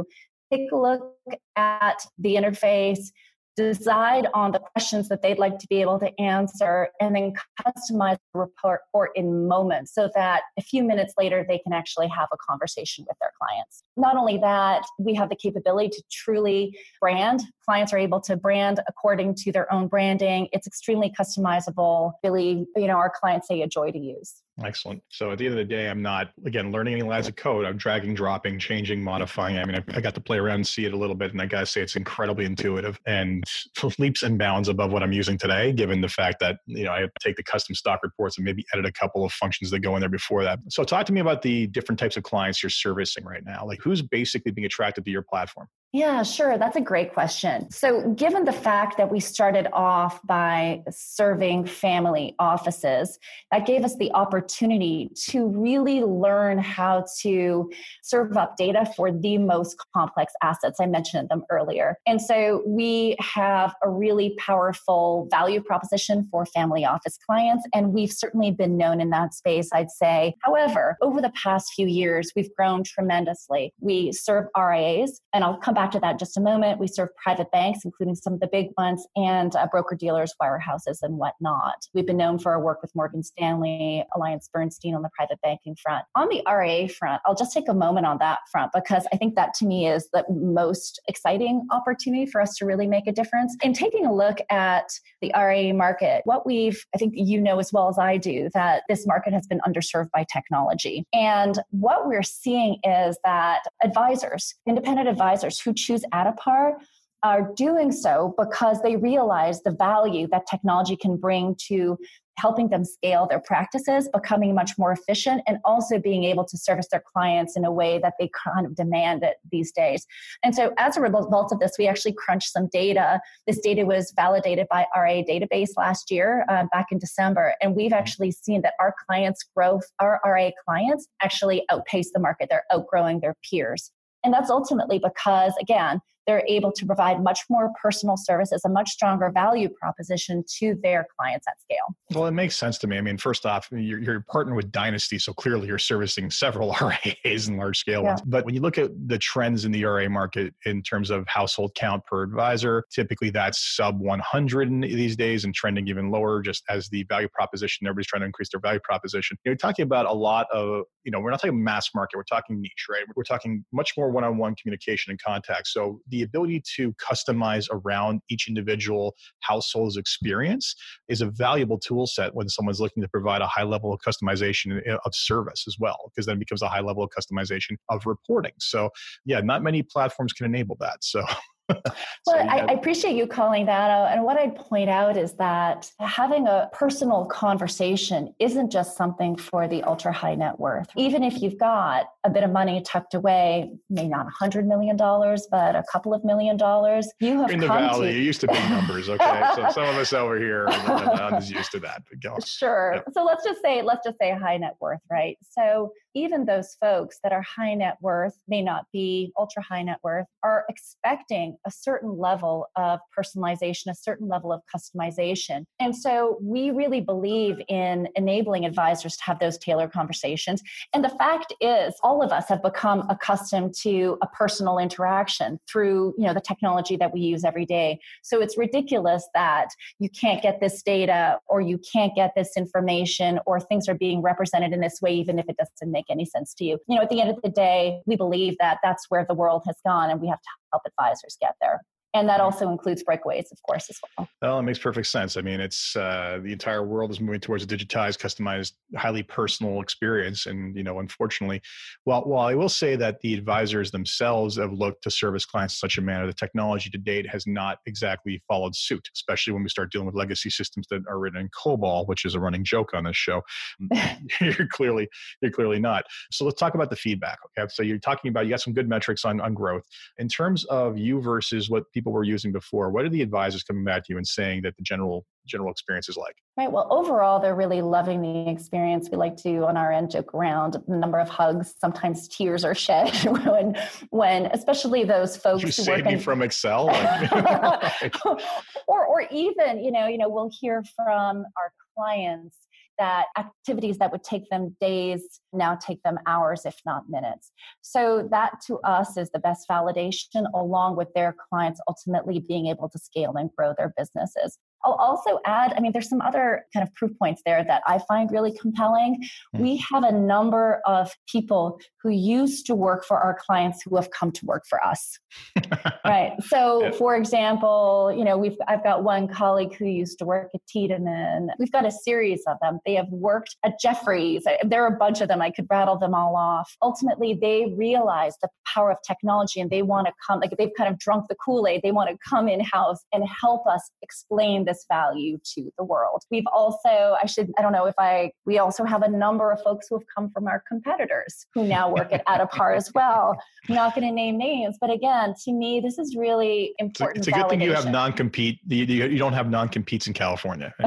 take 0.52 0.70
a 0.72 0.76
look 0.76 1.16
at 1.56 2.04
the 2.18 2.36
interface 2.36 3.10
decide 3.56 4.26
on 4.34 4.52
the 4.52 4.58
questions 4.58 5.08
that 5.08 5.22
they'd 5.22 5.38
like 5.38 5.58
to 5.58 5.66
be 5.68 5.80
able 5.80 5.98
to 5.98 6.20
answer, 6.20 6.88
and 7.00 7.14
then 7.14 7.34
customize 7.60 8.16
the 8.32 8.46
report 8.64 9.10
in 9.14 9.46
moments 9.46 9.94
so 9.94 10.10
that 10.14 10.42
a 10.58 10.62
few 10.62 10.82
minutes 10.82 11.14
later 11.18 11.44
they 11.46 11.58
can 11.58 11.72
actually 11.72 12.08
have 12.08 12.28
a 12.32 12.36
conversation 12.36 13.04
with 13.06 13.16
their 13.20 13.32
clients. 13.40 13.84
Not 13.96 14.16
only 14.16 14.38
that, 14.38 14.84
we 14.98 15.14
have 15.14 15.28
the 15.28 15.36
capability 15.36 15.90
to 15.90 16.02
truly 16.10 16.78
brand. 17.00 17.42
Clients 17.64 17.92
are 17.92 17.98
able 17.98 18.20
to 18.22 18.36
brand 18.36 18.80
according 18.88 19.34
to 19.36 19.52
their 19.52 19.72
own 19.72 19.86
branding. 19.86 20.48
It's 20.52 20.66
extremely 20.66 21.10
customizable. 21.18 22.12
Really, 22.24 22.66
you 22.76 22.86
know, 22.86 22.96
our 22.96 23.12
clients 23.14 23.48
say 23.48 23.62
a 23.62 23.66
joy 23.66 23.90
to 23.90 23.98
use. 23.98 24.42
Excellent. 24.62 25.02
So 25.08 25.30
at 25.30 25.38
the 25.38 25.46
end 25.46 25.54
of 25.54 25.58
the 25.58 25.64
day, 25.64 25.88
I'm 25.88 26.02
not 26.02 26.30
again 26.44 26.70
learning 26.72 26.94
any 26.94 27.02
lines 27.02 27.26
of 27.26 27.36
code. 27.36 27.64
I'm 27.64 27.78
dragging, 27.78 28.14
dropping, 28.14 28.58
changing, 28.58 29.02
modifying. 29.02 29.56
I 29.56 29.64
mean, 29.64 29.76
I, 29.76 29.96
I 29.96 30.00
got 30.00 30.14
to 30.14 30.20
play 30.20 30.36
around 30.36 30.56
and 30.56 30.66
see 30.66 30.84
it 30.84 30.92
a 30.92 30.96
little 30.96 31.14
bit, 31.14 31.32
and 31.32 31.40
I 31.40 31.46
gotta 31.46 31.64
say 31.64 31.80
it's 31.80 31.96
incredibly 31.96 32.44
intuitive 32.44 33.00
and 33.06 33.42
leaps 33.98 34.22
and 34.22 34.38
bounds 34.38 34.68
above 34.68 34.92
what 34.92 35.02
I'm 35.02 35.12
using 35.12 35.38
today. 35.38 35.72
Given 35.72 36.02
the 36.02 36.08
fact 36.08 36.38
that 36.40 36.58
you 36.66 36.84
know 36.84 36.92
I 36.92 37.06
take 37.20 37.36
the 37.36 37.42
custom 37.42 37.74
stock 37.74 38.00
reports 38.02 38.36
and 38.36 38.44
maybe 38.44 38.64
edit 38.74 38.84
a 38.84 38.92
couple 38.92 39.24
of 39.24 39.32
functions 39.32 39.70
that 39.70 39.80
go 39.80 39.96
in 39.96 40.00
there 40.00 40.10
before 40.10 40.44
that. 40.44 40.58
So 40.68 40.84
talk 40.84 41.06
to 41.06 41.14
me 41.14 41.20
about 41.20 41.40
the 41.40 41.66
different 41.68 41.98
types 41.98 42.18
of 42.18 42.22
clients 42.22 42.62
you're 42.62 42.70
servicing 42.70 43.24
right 43.24 43.44
now. 43.44 43.64
Like 43.66 43.80
who's 43.82 44.02
basically 44.02 44.52
being 44.52 44.66
attracted 44.66 45.06
to 45.06 45.10
your 45.10 45.22
platform? 45.22 45.66
Yeah, 45.94 46.22
sure. 46.22 46.56
That's 46.56 46.76
a 46.76 46.80
great 46.80 47.12
question. 47.12 47.70
So, 47.70 48.12
given 48.12 48.46
the 48.46 48.52
fact 48.52 48.96
that 48.96 49.12
we 49.12 49.20
started 49.20 49.68
off 49.74 50.26
by 50.26 50.82
serving 50.88 51.66
family 51.66 52.34
offices, 52.38 53.18
that 53.50 53.66
gave 53.66 53.84
us 53.84 53.94
the 53.96 54.10
opportunity 54.12 55.10
to 55.26 55.48
really 55.48 56.00
learn 56.00 56.56
how 56.56 57.04
to 57.20 57.70
serve 58.02 58.38
up 58.38 58.56
data 58.56 58.90
for 58.96 59.12
the 59.12 59.36
most 59.36 59.76
complex 59.94 60.32
assets. 60.42 60.78
I 60.80 60.86
mentioned 60.86 61.28
them 61.28 61.44
earlier. 61.50 61.98
And 62.06 62.22
so, 62.22 62.62
we 62.66 63.14
have 63.20 63.74
a 63.82 63.90
really 63.90 64.34
powerful 64.38 65.28
value 65.30 65.62
proposition 65.62 66.26
for 66.30 66.46
family 66.46 66.86
office 66.86 67.18
clients, 67.26 67.68
and 67.74 67.92
we've 67.92 68.12
certainly 68.12 68.50
been 68.50 68.78
known 68.78 68.98
in 68.98 69.10
that 69.10 69.34
space, 69.34 69.68
I'd 69.74 69.90
say. 69.90 70.36
However, 70.40 70.96
over 71.02 71.20
the 71.20 71.32
past 71.42 71.74
few 71.74 71.86
years, 71.86 72.32
we've 72.34 72.54
grown 72.56 72.82
tremendously. 72.82 73.74
We 73.80 74.10
serve 74.12 74.46
RIAs, 74.56 75.20
and 75.34 75.44
I'll 75.44 75.58
come 75.58 75.74
back 75.74 75.81
back 75.82 75.90
to 75.90 75.98
that 75.98 76.16
just 76.16 76.36
a 76.36 76.40
moment. 76.40 76.78
We 76.78 76.86
serve 76.86 77.08
private 77.16 77.50
banks, 77.50 77.80
including 77.84 78.14
some 78.14 78.34
of 78.34 78.38
the 78.38 78.46
big 78.46 78.68
ones, 78.78 79.04
and 79.16 79.56
uh, 79.56 79.66
broker 79.66 79.96
dealers, 79.96 80.32
wirehouses, 80.40 80.98
and 81.02 81.18
whatnot. 81.18 81.88
We've 81.92 82.06
been 82.06 82.16
known 82.16 82.38
for 82.38 82.52
our 82.52 82.60
work 82.60 82.82
with 82.82 82.94
Morgan 82.94 83.24
Stanley, 83.24 84.04
Alliance 84.14 84.48
Bernstein 84.52 84.94
on 84.94 85.02
the 85.02 85.10
private 85.16 85.40
banking 85.42 85.74
front. 85.82 86.04
On 86.14 86.28
the 86.28 86.40
RIA 86.48 86.88
front, 86.88 87.20
I'll 87.26 87.34
just 87.34 87.52
take 87.52 87.68
a 87.68 87.74
moment 87.74 88.06
on 88.06 88.18
that 88.18 88.38
front 88.52 88.70
because 88.72 89.08
I 89.12 89.16
think 89.16 89.34
that 89.34 89.54
to 89.54 89.66
me 89.66 89.88
is 89.88 90.08
the 90.12 90.24
most 90.30 91.00
exciting 91.08 91.66
opportunity 91.72 92.26
for 92.26 92.40
us 92.40 92.54
to 92.58 92.64
really 92.64 92.86
make 92.86 93.08
a 93.08 93.12
difference. 93.12 93.56
In 93.64 93.72
taking 93.72 94.06
a 94.06 94.14
look 94.14 94.38
at 94.50 94.88
the 95.20 95.32
RIA 95.36 95.74
market, 95.74 96.22
what 96.26 96.46
we've, 96.46 96.80
I 96.94 96.98
think 96.98 97.14
you 97.16 97.40
know 97.40 97.58
as 97.58 97.72
well 97.72 97.88
as 97.88 97.98
I 97.98 98.18
do, 98.18 98.50
that 98.54 98.84
this 98.88 99.04
market 99.04 99.32
has 99.32 99.48
been 99.48 99.60
underserved 99.66 100.12
by 100.12 100.26
technology. 100.32 101.04
And 101.12 101.58
what 101.70 102.06
we're 102.06 102.22
seeing 102.22 102.76
is 102.84 103.18
that 103.24 103.62
advisors, 103.82 104.54
independent 104.64 105.08
advisors 105.08 105.60
who 105.60 105.71
choose 105.74 106.04
Addepar 106.12 106.74
are 107.22 107.52
doing 107.54 107.92
so 107.92 108.34
because 108.36 108.82
they 108.82 108.96
realize 108.96 109.62
the 109.62 109.70
value 109.70 110.26
that 110.28 110.42
technology 110.50 110.96
can 110.96 111.16
bring 111.16 111.54
to 111.68 111.96
helping 112.38 112.68
them 112.70 112.84
scale 112.84 113.26
their 113.28 113.40
practices, 113.40 114.08
becoming 114.12 114.54
much 114.54 114.72
more 114.78 114.90
efficient, 114.90 115.42
and 115.46 115.58
also 115.64 115.98
being 115.98 116.24
able 116.24 116.44
to 116.44 116.56
service 116.56 116.88
their 116.90 117.02
clients 117.12 117.56
in 117.56 117.64
a 117.64 117.70
way 117.70 117.98
that 117.98 118.14
they 118.18 118.28
kind 118.44 118.66
of 118.66 118.74
demand 118.74 119.22
it 119.22 119.36
these 119.50 119.70
days. 119.70 120.06
And 120.42 120.54
so, 120.54 120.72
as 120.78 120.96
a 120.96 121.00
result 121.00 121.52
of 121.52 121.60
this, 121.60 121.72
we 121.78 121.86
actually 121.86 122.14
crunched 122.14 122.50
some 122.50 122.68
data. 122.68 123.20
This 123.46 123.60
data 123.60 123.84
was 123.84 124.12
validated 124.16 124.66
by 124.70 124.86
RIA 124.96 125.24
Database 125.24 125.76
last 125.76 126.10
year, 126.10 126.44
uh, 126.48 126.64
back 126.72 126.86
in 126.90 126.98
December, 126.98 127.54
and 127.60 127.76
we've 127.76 127.92
actually 127.92 128.32
seen 128.32 128.62
that 128.62 128.74
our 128.80 128.94
clients' 129.06 129.44
growth, 129.54 129.84
our 130.00 130.20
RIA 130.24 130.52
clients, 130.66 131.08
actually 131.22 131.64
outpace 131.70 132.10
the 132.12 132.20
market. 132.20 132.48
They're 132.50 132.64
outgrowing 132.72 133.20
their 133.20 133.36
peers. 133.48 133.92
And 134.24 134.32
that's 134.32 134.50
ultimately 134.50 134.98
because, 134.98 135.52
again, 135.60 136.00
they're 136.26 136.44
able 136.46 136.72
to 136.72 136.86
provide 136.86 137.22
much 137.22 137.40
more 137.50 137.70
personal 137.80 138.16
services, 138.16 138.62
a 138.64 138.68
much 138.68 138.90
stronger 138.90 139.30
value 139.32 139.68
proposition 139.68 140.44
to 140.58 140.76
their 140.82 141.06
clients 141.18 141.46
at 141.48 141.60
scale. 141.60 141.96
Well, 142.12 142.26
it 142.26 142.32
makes 142.32 142.56
sense 142.56 142.78
to 142.78 142.86
me. 142.86 142.98
I 142.98 143.00
mean, 143.00 143.18
first 143.18 143.46
off, 143.46 143.68
you're, 143.72 143.98
you're 143.98 144.24
partnered 144.30 144.56
with 144.56 144.70
Dynasty, 144.70 145.18
so 145.18 145.32
clearly 145.32 145.66
you're 145.66 145.78
servicing 145.78 146.30
several 146.30 146.74
RAs 146.80 147.48
and 147.48 147.58
large 147.58 147.78
scale 147.78 148.02
yeah. 148.02 148.10
ones. 148.10 148.22
But 148.24 148.44
when 148.44 148.54
you 148.54 148.60
look 148.60 148.78
at 148.78 148.90
the 149.08 149.18
trends 149.18 149.64
in 149.64 149.72
the 149.72 149.84
RA 149.84 150.08
market 150.08 150.54
in 150.64 150.82
terms 150.82 151.10
of 151.10 151.26
household 151.26 151.74
count 151.74 152.04
per 152.06 152.22
advisor, 152.22 152.84
typically 152.92 153.30
that's 153.30 153.76
sub 153.76 153.98
100 154.00 154.82
these 154.82 155.16
days 155.16 155.44
and 155.44 155.54
trending 155.54 155.88
even 155.88 156.10
lower 156.10 156.40
just 156.40 156.62
as 156.68 156.88
the 156.88 157.04
value 157.04 157.28
proposition, 157.28 157.86
everybody's 157.86 158.06
trying 158.06 158.20
to 158.20 158.26
increase 158.26 158.50
their 158.50 158.60
value 158.60 158.80
proposition. 158.80 159.36
You're 159.44 159.56
talking 159.56 159.82
about 159.84 160.06
a 160.06 160.12
lot 160.12 160.46
of, 160.52 160.84
you 161.04 161.10
know, 161.10 161.20
we're 161.20 161.30
not 161.30 161.40
talking 161.40 161.62
mass 161.62 161.90
market, 161.94 162.16
we're 162.16 162.24
talking 162.24 162.60
niche, 162.60 162.86
right? 162.90 163.02
We're 163.16 163.24
talking 163.24 163.64
much 163.72 163.96
more 163.96 164.10
one 164.10 164.24
on 164.24 164.38
one 164.38 164.54
communication 164.54 165.10
and 165.10 165.20
contact. 165.20 165.68
So 165.68 166.00
the 166.12 166.22
ability 166.22 166.62
to 166.76 166.92
customize 166.94 167.66
around 167.72 168.20
each 168.28 168.46
individual 168.46 169.14
household's 169.40 169.96
experience 169.96 170.76
is 171.08 171.22
a 171.22 171.26
valuable 171.26 171.78
tool 171.78 172.06
set 172.06 172.34
when 172.34 172.48
someone's 172.48 172.80
looking 172.80 173.02
to 173.02 173.08
provide 173.08 173.40
a 173.40 173.46
high 173.46 173.64
level 173.64 173.92
of 173.92 174.00
customization 174.00 174.80
eh, 174.86 174.96
of 175.04 175.14
service 175.14 175.64
as 175.66 175.76
well, 175.80 176.12
because 176.14 176.26
then 176.26 176.36
it 176.36 176.38
becomes 176.38 176.62
a 176.62 176.68
high 176.68 176.80
level 176.80 177.02
of 177.02 177.10
customization 177.10 177.76
of 177.88 178.06
reporting. 178.06 178.52
So, 178.60 178.90
yeah, 179.24 179.40
not 179.40 179.62
many 179.62 179.82
platforms 179.82 180.32
can 180.32 180.46
enable 180.46 180.76
that. 180.80 180.98
So, 181.02 181.24
well, 182.26 182.48
I, 182.48 182.66
I, 182.68 182.72
appreciate 182.72 183.14
you 183.14 183.26
calling 183.26 183.66
that 183.66 183.90
out. 183.90 184.12
And 184.12 184.24
what 184.24 184.36
I'd 184.36 184.56
point 184.56 184.90
out 184.90 185.16
is 185.16 185.34
that 185.34 185.90
having 186.00 186.46
a 186.46 186.68
personal 186.72 187.24
conversation 187.26 188.34
isn't 188.38 188.70
just 188.70 188.96
something 188.96 189.36
for 189.36 189.68
the 189.68 189.82
ultra 189.84 190.12
high 190.12 190.34
net 190.34 190.58
worth. 190.58 190.88
Even 190.96 191.22
if 191.22 191.40
you've 191.40 191.58
got 191.58 192.06
a 192.24 192.30
bit 192.30 192.42
of 192.42 192.50
money 192.50 192.82
tucked 192.84 193.14
away, 193.14 193.70
maybe 193.90 194.08
not 194.08 194.26
a 194.26 194.30
hundred 194.30 194.66
million 194.66 194.96
dollars, 194.96 195.46
but 195.50 195.76
a 195.76 195.84
couple 195.90 196.12
of 196.12 196.24
million 196.24 196.56
dollars, 196.56 197.08
you 197.20 197.40
have 197.40 197.50
in 197.50 197.60
the 197.60 197.68
valley. 197.68 198.08
To... 198.08 198.18
You 198.18 198.22
used 198.22 198.40
to 198.40 198.48
be 198.48 198.54
numbers, 198.54 199.08
okay? 199.08 199.42
so 199.54 199.68
some 199.70 199.84
of 199.84 199.96
us 199.96 200.12
over 200.12 200.38
here 200.38 200.66
are 200.66 201.04
not 201.30 201.48
used 201.48 201.70
to 201.72 201.80
that. 201.80 202.02
Sure. 202.44 202.94
Yep. 202.94 203.04
So 203.14 203.24
let's 203.24 203.44
just 203.44 203.60
say 203.62 203.82
let's 203.82 204.04
just 204.04 204.18
say 204.18 204.32
high 204.32 204.56
net 204.56 204.76
worth, 204.80 205.00
right? 205.10 205.36
So 205.42 205.92
even 206.14 206.44
those 206.44 206.76
folks 206.80 207.18
that 207.22 207.32
are 207.32 207.42
high 207.42 207.74
net 207.74 207.96
worth 208.00 208.36
may 208.48 208.62
not 208.62 208.86
be 208.92 209.32
ultra 209.38 209.62
high 209.62 209.82
net 209.82 209.98
worth 210.02 210.26
are 210.42 210.64
expecting 210.68 211.56
a 211.66 211.70
certain 211.70 212.18
level 212.18 212.66
of 212.76 213.00
personalization 213.16 213.88
a 213.88 213.94
certain 213.94 214.28
level 214.28 214.52
of 214.52 214.62
customization. 214.74 215.64
And 215.80 215.96
so 215.96 216.38
we 216.40 216.70
really 216.70 217.00
believe 217.00 217.60
in 217.68 218.08
enabling 218.16 218.64
advisors 218.64 219.16
to 219.16 219.24
have 219.24 219.38
those 219.38 219.58
tailored 219.58 219.92
conversations. 219.92 220.62
And 220.92 221.04
the 221.04 221.10
fact 221.10 221.52
is 221.60 221.94
all 222.02 222.22
of 222.22 222.32
us 222.32 222.48
have 222.48 222.62
become 222.62 223.04
accustomed 223.08 223.74
to 223.82 224.18
a 224.22 224.26
personal 224.28 224.78
interaction 224.78 225.58
through 225.70 226.14
you 226.18 226.26
know 226.26 226.34
the 226.34 226.40
technology 226.40 226.96
that 226.96 227.12
we 227.12 227.20
use 227.20 227.44
every 227.44 227.66
day. 227.66 227.98
So 228.22 228.40
it's 228.40 228.56
ridiculous 228.56 229.28
that 229.34 229.68
you 229.98 230.08
can't 230.08 230.42
get 230.42 230.60
this 230.60 230.82
data 230.82 231.38
or 231.48 231.60
you 231.60 231.78
can't 231.92 232.14
get 232.14 232.32
this 232.36 232.56
information 232.56 233.38
or 233.46 233.60
things 233.60 233.88
are 233.88 233.94
being 233.94 234.22
represented 234.22 234.72
in 234.72 234.80
this 234.80 235.00
way 235.00 235.12
even 235.12 235.38
if 235.38 235.46
it 235.48 235.56
doesn't 235.56 235.92
make 235.92 236.06
any 236.10 236.24
sense 236.24 236.54
to 236.54 236.64
you. 236.64 236.78
You 236.88 236.96
know, 236.96 237.02
at 237.02 237.10
the 237.10 237.20
end 237.20 237.30
of 237.30 237.40
the 237.42 237.48
day, 237.48 238.00
we 238.06 238.16
believe 238.16 238.56
that 238.60 238.78
that's 238.82 239.06
where 239.08 239.24
the 239.26 239.34
world 239.34 239.62
has 239.66 239.76
gone 239.84 240.10
and 240.10 240.20
we 240.20 240.28
have 240.28 240.40
to 240.40 240.48
help 240.72 240.82
advisors 240.86 241.36
get 241.40 241.54
there. 241.60 241.80
And 242.14 242.28
that 242.28 242.40
also 242.40 242.70
includes 242.70 243.02
breakaways, 243.02 243.50
of 243.50 243.62
course, 243.62 243.88
as 243.88 243.98
well. 244.18 244.28
Well, 244.42 244.58
it 244.58 244.62
makes 244.62 244.78
perfect 244.78 245.06
sense. 245.06 245.36
I 245.36 245.40
mean, 245.40 245.60
it's 245.60 245.96
uh, 245.96 246.40
the 246.42 246.52
entire 246.52 246.84
world 246.84 247.10
is 247.10 247.20
moving 247.20 247.40
towards 247.40 247.64
a 247.64 247.66
digitized, 247.66 248.18
customized, 248.18 248.72
highly 248.96 249.22
personal 249.22 249.80
experience, 249.80 250.46
and 250.46 250.76
you 250.76 250.82
know, 250.82 250.98
unfortunately, 250.98 251.62
while 252.04 252.22
while 252.22 252.46
I 252.46 252.54
will 252.54 252.68
say 252.68 252.96
that 252.96 253.20
the 253.20 253.34
advisors 253.34 253.90
themselves 253.90 254.56
have 254.56 254.72
looked 254.72 255.04
to 255.04 255.10
service 255.10 255.44
clients 255.44 255.74
in 255.74 255.78
such 255.78 255.98
a 255.98 256.02
manner, 256.02 256.26
the 256.26 256.32
technology 256.32 256.90
to 256.90 256.98
date 256.98 257.28
has 257.28 257.46
not 257.46 257.78
exactly 257.86 258.42
followed 258.48 258.74
suit, 258.74 259.08
especially 259.14 259.52
when 259.52 259.62
we 259.62 259.68
start 259.68 259.92
dealing 259.92 260.06
with 260.06 260.14
legacy 260.14 260.50
systems 260.50 260.86
that 260.90 261.02
are 261.08 261.18
written 261.18 261.40
in 261.40 261.48
COBOL, 261.48 262.06
which 262.08 262.24
is 262.24 262.34
a 262.34 262.40
running 262.40 262.64
joke 262.64 262.94
on 262.94 263.04
this 263.04 263.16
show. 263.16 263.42
you're 264.40 264.68
clearly 264.70 265.08
you're 265.40 265.50
clearly 265.50 265.78
not. 265.78 266.04
So 266.30 266.44
let's 266.44 266.58
talk 266.58 266.74
about 266.74 266.90
the 266.90 266.96
feedback. 266.96 267.38
Okay, 267.58 267.68
so 267.72 267.82
you're 267.82 267.98
talking 267.98 268.28
about 268.28 268.44
you 268.44 268.50
got 268.50 268.60
some 268.60 268.74
good 268.74 268.88
metrics 268.88 269.24
on 269.24 269.40
on 269.40 269.54
growth 269.54 269.84
in 270.18 270.28
terms 270.28 270.64
of 270.64 270.98
you 270.98 271.20
versus 271.20 271.70
what 271.70 271.90
people 271.92 272.01
people 272.02 272.12
were 272.12 272.24
using 272.24 272.50
before, 272.50 272.90
what 272.90 273.04
are 273.04 273.08
the 273.08 273.22
advisors 273.22 273.62
coming 273.62 273.84
back 273.84 274.04
to 274.04 274.12
you 274.12 274.16
and 274.16 274.26
saying 274.26 274.62
that 274.62 274.76
the 274.76 274.82
general 274.82 275.24
general 275.46 275.70
experience 275.70 276.08
is 276.08 276.16
like? 276.16 276.34
Right. 276.56 276.70
Well, 276.70 276.88
overall, 276.90 277.40
they're 277.40 277.54
really 277.54 277.80
loving 277.80 278.20
the 278.20 278.50
experience. 278.50 279.08
We 279.10 279.16
like 279.16 279.36
to, 279.38 279.64
on 279.66 279.76
our 279.76 279.92
end, 279.92 280.10
joke 280.10 280.34
around 280.34 280.76
the 280.88 280.96
number 280.96 281.18
of 281.18 281.28
hugs. 281.28 281.74
Sometimes 281.78 282.28
tears 282.28 282.64
are 282.64 282.74
shed 282.74 283.12
when, 283.24 283.76
when, 284.10 284.46
especially 284.46 285.04
those 285.04 285.36
folks. 285.36 285.62
You 285.62 285.68
who 285.68 285.72
save 285.72 286.04
me 286.04 286.14
in, 286.14 286.20
from 286.20 286.42
Excel, 286.42 286.90
or, 288.88 289.06
or 289.06 289.22
even, 289.30 289.82
you 289.82 289.92
know, 289.92 290.06
you 290.06 290.18
know, 290.18 290.28
we'll 290.28 290.50
hear 290.60 290.82
from 290.96 291.44
our 291.56 291.72
clients 291.96 292.56
that 292.98 293.26
activities 293.38 293.98
that 293.98 294.12
would 294.12 294.24
take 294.24 294.48
them 294.50 294.76
days 294.80 295.40
now 295.52 295.74
take 295.74 296.02
them 296.02 296.18
hours, 296.26 296.64
if 296.64 296.76
not 296.86 297.04
minutes. 297.08 297.52
So, 297.80 298.28
that 298.30 298.60
to 298.66 298.78
us 298.80 299.16
is 299.16 299.30
the 299.30 299.38
best 299.38 299.68
validation, 299.68 300.46
along 300.54 300.96
with 300.96 301.08
their 301.14 301.34
clients 301.50 301.80
ultimately 301.88 302.38
being 302.40 302.66
able 302.66 302.88
to 302.88 302.98
scale 302.98 303.34
and 303.36 303.50
grow 303.56 303.74
their 303.76 303.92
businesses. 303.96 304.58
I'll 304.84 304.94
also 304.94 305.38
add, 305.46 305.72
I 305.76 305.80
mean, 305.80 305.92
there's 305.92 306.08
some 306.08 306.20
other 306.20 306.64
kind 306.72 306.86
of 306.86 306.92
proof 306.94 307.12
points 307.18 307.42
there 307.46 307.64
that 307.64 307.82
I 307.86 308.00
find 308.08 308.30
really 308.30 308.56
compelling. 308.58 309.22
Mm. 309.54 309.60
We 309.60 309.84
have 309.90 310.04
a 310.04 310.12
number 310.12 310.80
of 310.86 311.10
people 311.30 311.78
who 312.02 312.10
used 312.10 312.66
to 312.66 312.74
work 312.74 313.04
for 313.04 313.18
our 313.18 313.36
clients 313.46 313.82
who 313.82 313.96
have 313.96 314.10
come 314.10 314.32
to 314.32 314.46
work 314.46 314.64
for 314.68 314.84
us. 314.84 315.18
right. 316.04 316.32
So, 316.48 316.82
yep. 316.82 316.94
for 316.96 317.16
example, 317.16 318.12
you 318.16 318.24
know, 318.24 318.36
we've 318.36 318.56
I've 318.66 318.82
got 318.82 319.04
one 319.04 319.28
colleague 319.28 319.74
who 319.74 319.86
used 319.86 320.18
to 320.18 320.24
work 320.24 320.50
at 320.54 320.60
Tiedemann. 320.66 321.48
We've 321.58 321.70
got 321.70 321.86
a 321.86 321.90
series 321.90 322.42
of 322.46 322.56
them. 322.60 322.80
They 322.84 322.94
have 322.94 323.08
worked 323.10 323.56
at 323.64 323.78
Jefferies. 323.80 324.44
There 324.64 324.82
are 324.84 324.94
a 324.94 324.98
bunch 324.98 325.20
of 325.20 325.28
them. 325.28 325.40
I 325.40 325.50
could 325.50 325.66
rattle 325.70 325.98
them 325.98 326.14
all 326.14 326.36
off. 326.36 326.76
Ultimately, 326.82 327.38
they 327.40 327.72
realize 327.76 328.34
the 328.42 328.48
power 328.66 328.90
of 328.90 328.98
technology 329.06 329.60
and 329.60 329.70
they 329.70 329.82
want 329.82 330.06
to 330.06 330.12
come, 330.26 330.40
like 330.40 330.50
they've 330.58 330.72
kind 330.76 330.92
of 330.92 330.98
drunk 330.98 331.26
the 331.28 331.36
Kool 331.36 331.66
Aid. 331.66 331.82
They 331.82 331.92
want 331.92 332.10
to 332.10 332.16
come 332.28 332.48
in 332.48 332.60
house 332.60 333.04
and 333.12 333.24
help 333.28 333.66
us 333.66 333.90
explain 334.02 334.64
this 334.72 334.86
value 334.88 335.38
to 335.54 335.70
the 335.76 335.84
world. 335.84 336.22
We've 336.30 336.46
also, 336.52 337.16
I 337.22 337.26
should, 337.26 337.50
I 337.58 337.62
don't 337.62 337.72
know 337.72 337.86
if 337.86 337.94
I, 337.98 338.32
we 338.46 338.58
also 338.58 338.84
have 338.84 339.02
a 339.02 339.08
number 339.08 339.50
of 339.50 339.62
folks 339.62 339.86
who 339.88 339.96
have 339.96 340.06
come 340.14 340.30
from 340.30 340.46
our 340.46 340.62
competitors 340.66 341.46
who 341.54 341.64
now 341.64 341.92
work 341.92 342.12
at 342.12 342.24
Addepar 342.32 342.76
as 342.76 342.90
well. 342.94 343.36
I'm 343.68 343.74
not 343.74 343.94
going 343.94 344.06
to 344.06 344.12
name 344.12 344.38
names, 344.38 344.78
but 344.80 344.90
again, 344.90 345.34
to 345.44 345.52
me, 345.52 345.80
this 345.80 345.98
is 345.98 346.16
really 346.16 346.74
important. 346.78 347.18
It's 347.18 347.26
a, 347.26 347.30
it's 347.30 347.38
a 347.38 347.40
good 347.42 347.50
thing 347.50 347.60
you 347.60 347.74
have 347.74 347.90
non 347.90 348.12
compete, 348.12 348.60
you, 348.66 348.84
you 348.84 349.18
don't 349.18 349.34
have 349.34 349.50
non 349.50 349.68
competes 349.68 350.06
in 350.06 350.14
California. 350.14 350.74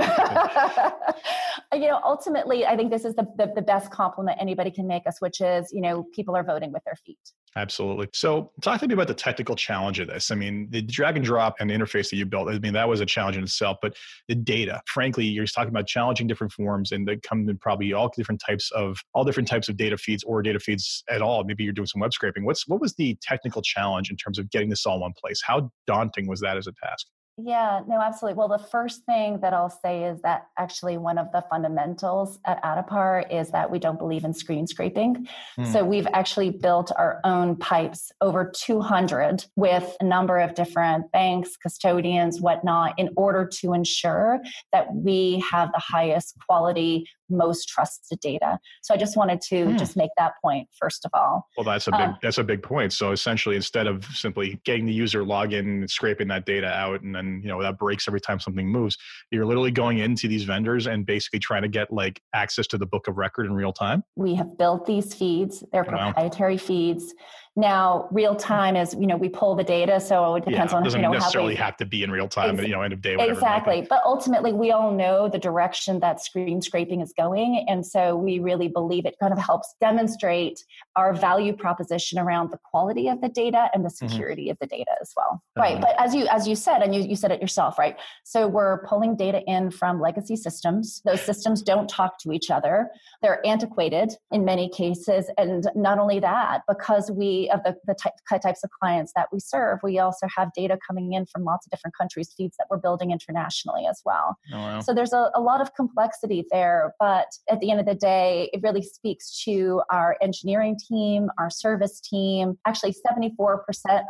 you 1.73 1.87
know, 1.87 1.99
ultimately, 2.03 2.65
I 2.65 2.75
think 2.75 2.91
this 2.91 3.05
is 3.05 3.15
the, 3.15 3.27
the, 3.37 3.51
the 3.55 3.61
best 3.61 3.91
compliment 3.91 4.37
anybody 4.41 4.71
can 4.71 4.87
make 4.87 5.05
us, 5.07 5.21
which 5.21 5.41
is, 5.41 5.71
you 5.71 5.81
know, 5.81 6.05
people 6.13 6.35
are 6.35 6.43
voting 6.43 6.71
with 6.71 6.83
their 6.85 6.95
feet. 7.05 7.17
Absolutely. 7.57 8.09
So, 8.12 8.51
talk 8.62 8.81
to 8.81 8.88
me 8.88 8.93
about 8.93 9.07
the 9.07 9.13
technical 9.13 9.55
challenge 9.55 10.00
of 10.01 10.07
this. 10.07 10.29
I 10.29 10.35
mean, 10.35 10.67
the 10.71 10.81
drag 10.81 11.15
and 11.15 11.24
drop 11.24 11.55
and 11.62 11.69
the 11.69 11.74
interface 11.74 12.09
that 12.09 12.17
you 12.17 12.25
built, 12.25 12.50
I 12.50 12.59
mean, 12.59 12.74
that 12.74 12.89
was 12.89 13.00
a 13.00 13.05
challenge 13.05 13.38
in 13.38 13.43
itself, 13.43 13.77
but 13.81 13.95
the 14.27 14.35
data, 14.35 14.81
frankly, 14.88 15.24
you're 15.24 15.45
talking 15.45 15.69
about 15.69 15.88
challenging 15.88 16.27
different 16.27 16.51
forms 16.51 16.91
and 16.91 17.07
they 17.07 17.15
come 17.15 17.47
in 17.47 17.57
probably 17.57 17.93
all 17.93 18.12
different 18.13 18.41
types 18.45 18.71
of 18.71 18.97
all 19.13 19.24
different 19.24 19.47
types 19.47 19.69
of 19.69 19.77
data 19.77 19.97
feeds 19.97 20.21
or 20.25 20.41
data 20.41 20.59
feeds 20.59 21.01
at 21.09 21.21
all. 21.21 21.45
Maybe 21.45 21.63
you're 21.63 21.71
doing 21.71 21.85
some 21.88 22.01
web 22.01 22.13
scraping. 22.13 22.43
What's 22.43 22.67
what 22.67 22.81
was 22.81 22.93
the 22.95 23.17
technical 23.21 23.62
challenge 23.62 24.12
in 24.12 24.17
terms 24.17 24.38
of 24.38 24.50
getting 24.50 24.69
this 24.69 24.85
all 24.85 24.95
in 24.95 25.01
one 25.01 25.13
place? 25.17 25.41
How 25.41 25.71
daunting 25.88 26.27
was 26.27 26.41
that 26.41 26.57
as 26.57 26.67
a 26.67 26.74
task? 26.83 27.07
Yeah, 27.37 27.81
no, 27.85 28.01
absolutely. 28.01 28.37
Well, 28.37 28.47
the 28.47 28.57
first 28.57 29.03
thing 29.03 29.39
that 29.41 29.53
I'll 29.53 29.69
say 29.69 30.05
is 30.05 30.21
that 30.21 30.48
actually 30.57 30.98
one 30.98 31.17
of 31.17 31.33
the 31.33 31.43
fundamentals 31.50 32.39
at 32.45 32.63
Addepar 32.63 33.29
is 33.29 33.50
that 33.51 33.69
we 33.69 33.77
don't 33.77 34.00
believe 34.00 34.24
in 34.24 34.33
screen 34.33 34.65
scraping. 34.67 35.27
Hmm. 35.57 35.65
So 35.65 35.83
we've 35.83 36.07
actually 36.13 36.51
built 36.51 36.93
our 36.98 37.19
own 37.25 37.57
pipes, 37.57 38.13
over 38.21 38.50
200, 38.55 39.45
with 39.57 39.98
a 40.00 40.05
number 40.05 40.39
of 40.39 40.55
different 40.55 41.11
banks, 41.11 41.57
custodians, 41.57 42.39
whatnot, 42.39 42.98
in 42.98 43.09
order 43.17 43.45
to 43.59 43.74
ensure 43.74 44.39
that 44.71 44.93
we 44.93 45.43
have 45.51 45.74
the 45.74 45.81
highest 45.85 46.37
quality 46.48 47.09
most 47.29 47.68
trusted 47.68 48.20
data. 48.20 48.59
So 48.81 48.94
I 48.94 48.98
just 48.98 49.18
wanted 49.18 49.42
to 49.50 49.66
hmm. 49.66 49.77
just 49.77 49.96
make 49.96 50.11
that 50.18 50.33
point 50.42 50.68
first 50.79 51.05
of 51.05 51.11
all. 51.14 51.48
Well, 51.57 51.64
that's 51.64 51.88
a 51.88 51.92
big 51.92 52.01
um, 52.01 52.18
that's 52.22 52.38
a 52.38 52.44
big 52.44 52.61
point. 52.64 52.94
So 52.94 53.11
essentially, 53.11 53.55
instead 53.55 53.88
of 53.88 54.05
simply 54.05 54.59
getting 54.66 54.85
the 54.85 54.94
user 54.94 55.24
login 55.24 55.59
and 55.59 55.90
scraping 55.90 56.27
that 56.29 56.46
data 56.46 56.68
out, 56.68 57.01
and 57.01 57.16
then 57.16 57.42
you 57.44 57.50
know 57.50 57.61
that 57.61 57.77
breaks 57.77 58.07
every 58.07 58.22
time 58.22 58.40
something 58.40 58.68
moves, 58.68 58.98
you're 59.31 59.46
literally 59.46 59.72
going 59.72 60.00
into 60.00 60.27
these 60.27 60.44
vendors 60.44 60.88
and 60.88 61.05
basically 61.05 61.40
trying 61.40 61.61
to 61.61 61.68
get 61.68 61.92
like 61.92 62.22
access 62.33 62.68
to 62.68 62.77
the 62.77 62.85
book 62.85 63.07
of 63.07 63.18
record 63.18 63.46
in 63.46 63.53
real 63.53 63.74
time. 63.74 64.03
We 64.16 64.35
have 64.35 64.57
built 64.57 64.85
these 64.85 65.14
feeds; 65.14 65.64
they're 65.72 65.83
proprietary 65.83 66.55
wow. 66.55 66.59
feeds. 66.59 67.14
Now, 67.57 68.09
real 68.11 68.35
time 68.35 68.75
is 68.75 68.94
you 68.94 69.07
know 69.07 69.15
we 69.15 69.29
pull 69.29 69.55
the 69.55 69.63
data, 69.63 70.01
so 70.01 70.35
it 70.35 70.44
depends 70.44 70.74
yeah, 70.74 70.77
on 70.77 70.83
doesn't 70.83 71.00
you 71.00 71.07
know 71.07 71.13
necessarily 71.13 71.55
how 71.55 71.61
we, 71.61 71.65
have 71.65 71.77
to 71.77 71.85
be 71.85 72.03
in 72.03 72.11
real 72.11 72.27
time. 72.27 72.59
Ex- 72.59 72.68
you 72.68 72.74
know, 72.74 72.81
end 72.81 72.91
of 72.91 73.01
day. 73.01 73.15
Exactly, 73.18 73.87
but 73.89 74.01
ultimately, 74.03 74.51
we 74.51 74.72
all 74.72 74.91
know 74.91 75.29
the 75.29 75.39
direction 75.39 76.01
that 76.01 76.22
screen 76.22 76.61
scraping 76.61 77.00
is 77.00 77.13
going, 77.18 77.65
and 77.70 77.85
so 77.85 78.18
we 78.18 78.39
really 78.39 78.68
believe 78.68 79.05
it 79.05 79.15
kind 79.22 79.31
of 79.31 79.39
helps 79.39 79.74
demonstrate 79.79 80.65
our 80.98 81.13
value 81.13 81.53
proposition 81.53 82.20
around 82.20 82.51
the 82.51 82.57
quality 82.57 83.07
of 83.07 83.22
the 83.22 83.29
data 83.29 83.70
and 83.74 83.85
the 83.85 83.89
mm-hmm. 83.89 84.05
security 84.05 84.44
mm-hmm. 84.44 84.51
of 84.51 84.59
the 84.59 84.68
data 84.68 84.91
as 85.01 85.13
well. 85.15 85.41
Mm-hmm. 85.57 85.61
Right, 85.61 85.81
but 85.81 85.96
as 85.98 86.13
you 86.13 86.27
as 86.27 86.50
you 86.50 86.55
said, 86.57 86.81
and 86.81 86.94
you 86.94 87.03
you 87.03 87.15
said 87.15 87.31
it 87.31 87.39
yourself, 87.39 87.79
right? 87.79 87.96
So 88.25 88.50
we're 88.50 88.85
pulling 88.85 89.15
data 89.15 89.41
in 89.48 89.72
from 89.72 90.01
legacy 90.01 90.35
systems. 90.35 91.01
Those 91.05 91.22
systems 91.22 91.61
don't 91.61 91.87
talk 91.87 92.20
to 92.20 92.33
each 92.33 92.51
other. 92.51 92.89
They're 93.22 93.46
antiquated 93.48 94.11
in 94.29 94.44
many 94.44 94.68
cases, 94.68 95.31
and 95.37 95.65
not 95.74 96.00
only 96.00 96.20
that, 96.20 96.63
because 96.68 97.09
we 97.09 97.45
of 97.50 97.64
the 97.64 97.75
the 97.86 97.96
type 97.96 98.14
types 98.42 98.64
of 98.64 98.70
clients 98.72 99.14
that 99.16 99.27
we 99.31 99.40
serve, 99.40 99.79
we 99.84 100.00
also 100.00 100.27
have 100.36 100.51
data 100.53 100.77
coming 100.86 101.14
in 101.14 101.25
from 101.25 101.44
lots 101.44 101.66
of 101.66 101.72
different 101.72 101.96
countries, 101.96 102.34
feeds 102.36 102.55
that 102.58 102.68
we're 102.70 102.77
building 102.77 103.12
internationally 103.12 103.86
as 103.90 104.01
well. 104.05 104.38
Oh, 104.53 104.58
wow. 104.58 104.79
So 104.81 104.94
there's 104.94 105.14
a, 105.14 105.31
a 105.36 105.42
lot 105.42 105.62
of 105.62 105.74
complexity 105.75 106.46
there, 106.51 106.94
but 107.00 107.27
at 107.50 107.60
the 107.60 107.72
end 107.72 107.79
of 107.79 107.86
the 107.86 107.96
day, 107.96 108.50
it 108.53 108.62
really 108.64 108.81
speaks 108.81 109.44
to 109.44 109.81
our 109.92 110.18
engineering 110.22 110.77
team, 110.90 111.29
our 111.38 111.50
service 111.50 112.00
team. 112.00 112.58
Actually, 112.66 112.94
74% 112.94 113.60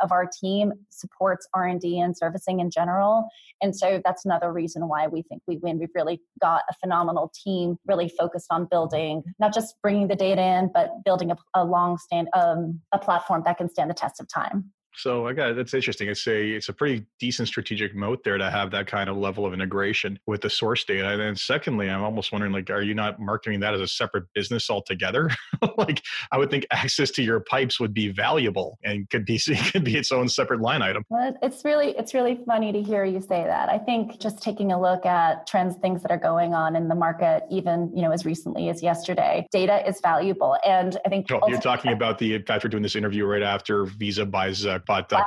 of 0.02 0.12
our 0.12 0.28
team 0.40 0.72
supports 0.90 1.48
R&D 1.54 1.98
and 1.98 2.16
servicing 2.16 2.60
in 2.60 2.70
general. 2.70 3.28
And 3.62 3.74
so 3.74 4.00
that's 4.04 4.24
another 4.24 4.52
reason 4.52 4.88
why 4.88 5.06
we 5.06 5.22
think 5.22 5.42
we 5.46 5.56
win. 5.58 5.78
We've 5.78 5.88
really 5.94 6.20
got 6.40 6.62
a 6.70 6.74
phenomenal 6.74 7.32
team 7.44 7.78
really 7.86 8.08
focused 8.18 8.46
on 8.50 8.66
building, 8.66 9.22
not 9.38 9.54
just 9.54 9.74
bringing 9.82 10.08
the 10.08 10.16
data 10.16 10.42
in, 10.42 10.70
but 10.72 10.90
building 11.04 11.30
a, 11.30 11.36
a 11.54 11.64
long 11.64 11.98
stand, 11.98 12.28
um, 12.34 12.80
a 12.92 12.98
platform 12.98 13.25
that 13.44 13.58
can 13.58 13.68
stand 13.68 13.90
the 13.90 13.94
test 13.94 14.20
of 14.20 14.28
time. 14.28 14.72
So 14.96 15.26
I 15.26 15.34
got 15.34 15.56
that's 15.56 15.74
interesting. 15.74 16.08
It's 16.08 16.26
a 16.26 16.52
it's 16.52 16.68
a 16.68 16.72
pretty 16.72 17.04
decent 17.20 17.48
strategic 17.48 17.94
moat 17.94 18.24
there 18.24 18.38
to 18.38 18.50
have 18.50 18.70
that 18.70 18.86
kind 18.86 19.10
of 19.10 19.16
level 19.16 19.44
of 19.44 19.52
integration 19.52 20.18
with 20.26 20.40
the 20.40 20.50
source 20.50 20.84
data. 20.84 21.08
And 21.10 21.20
then 21.20 21.36
secondly, 21.36 21.90
I'm 21.90 22.02
almost 22.02 22.32
wondering 22.32 22.52
like, 22.52 22.70
are 22.70 22.82
you 22.82 22.94
not 22.94 23.20
marketing 23.20 23.60
that 23.60 23.74
as 23.74 23.80
a 23.80 23.86
separate 23.86 24.24
business 24.34 24.70
altogether? 24.70 25.30
like 25.76 26.02
I 26.32 26.38
would 26.38 26.50
think 26.50 26.66
access 26.70 27.10
to 27.12 27.22
your 27.22 27.40
pipes 27.40 27.78
would 27.78 27.92
be 27.92 28.08
valuable 28.08 28.78
and 28.84 29.08
could 29.10 29.26
be 29.26 29.38
could 29.72 29.84
be 29.84 29.96
its 29.96 30.12
own 30.12 30.28
separate 30.28 30.60
line 30.60 30.80
item. 30.80 31.04
Well, 31.10 31.36
it's 31.42 31.64
really 31.64 31.94
it's 31.98 32.14
really 32.14 32.40
funny 32.46 32.72
to 32.72 32.82
hear 32.82 33.04
you 33.04 33.20
say 33.20 33.44
that. 33.44 33.68
I 33.68 33.78
think 33.78 34.18
just 34.18 34.42
taking 34.42 34.72
a 34.72 34.80
look 34.80 35.04
at 35.04 35.46
trends, 35.46 35.76
things 35.76 36.02
that 36.02 36.10
are 36.10 36.18
going 36.18 36.54
on 36.54 36.74
in 36.74 36.88
the 36.88 36.94
market, 36.94 37.42
even 37.50 37.92
you 37.94 38.02
know 38.02 38.12
as 38.12 38.24
recently 38.24 38.70
as 38.70 38.82
yesterday, 38.82 39.46
data 39.52 39.86
is 39.86 40.00
valuable. 40.00 40.56
And 40.64 40.96
I 41.04 41.10
think 41.10 41.26
oh, 41.30 41.40
you're 41.48 41.60
talking 41.60 41.92
about 42.00 42.18
the 42.18 42.34
in 42.34 42.44
fact 42.44 42.64
we're 42.64 42.70
doing 42.70 42.82
this 42.82 42.96
interview 42.96 43.26
right 43.26 43.42
after 43.42 43.84
Visa 43.84 44.24
buys 44.24 44.64
uh, 44.64 44.78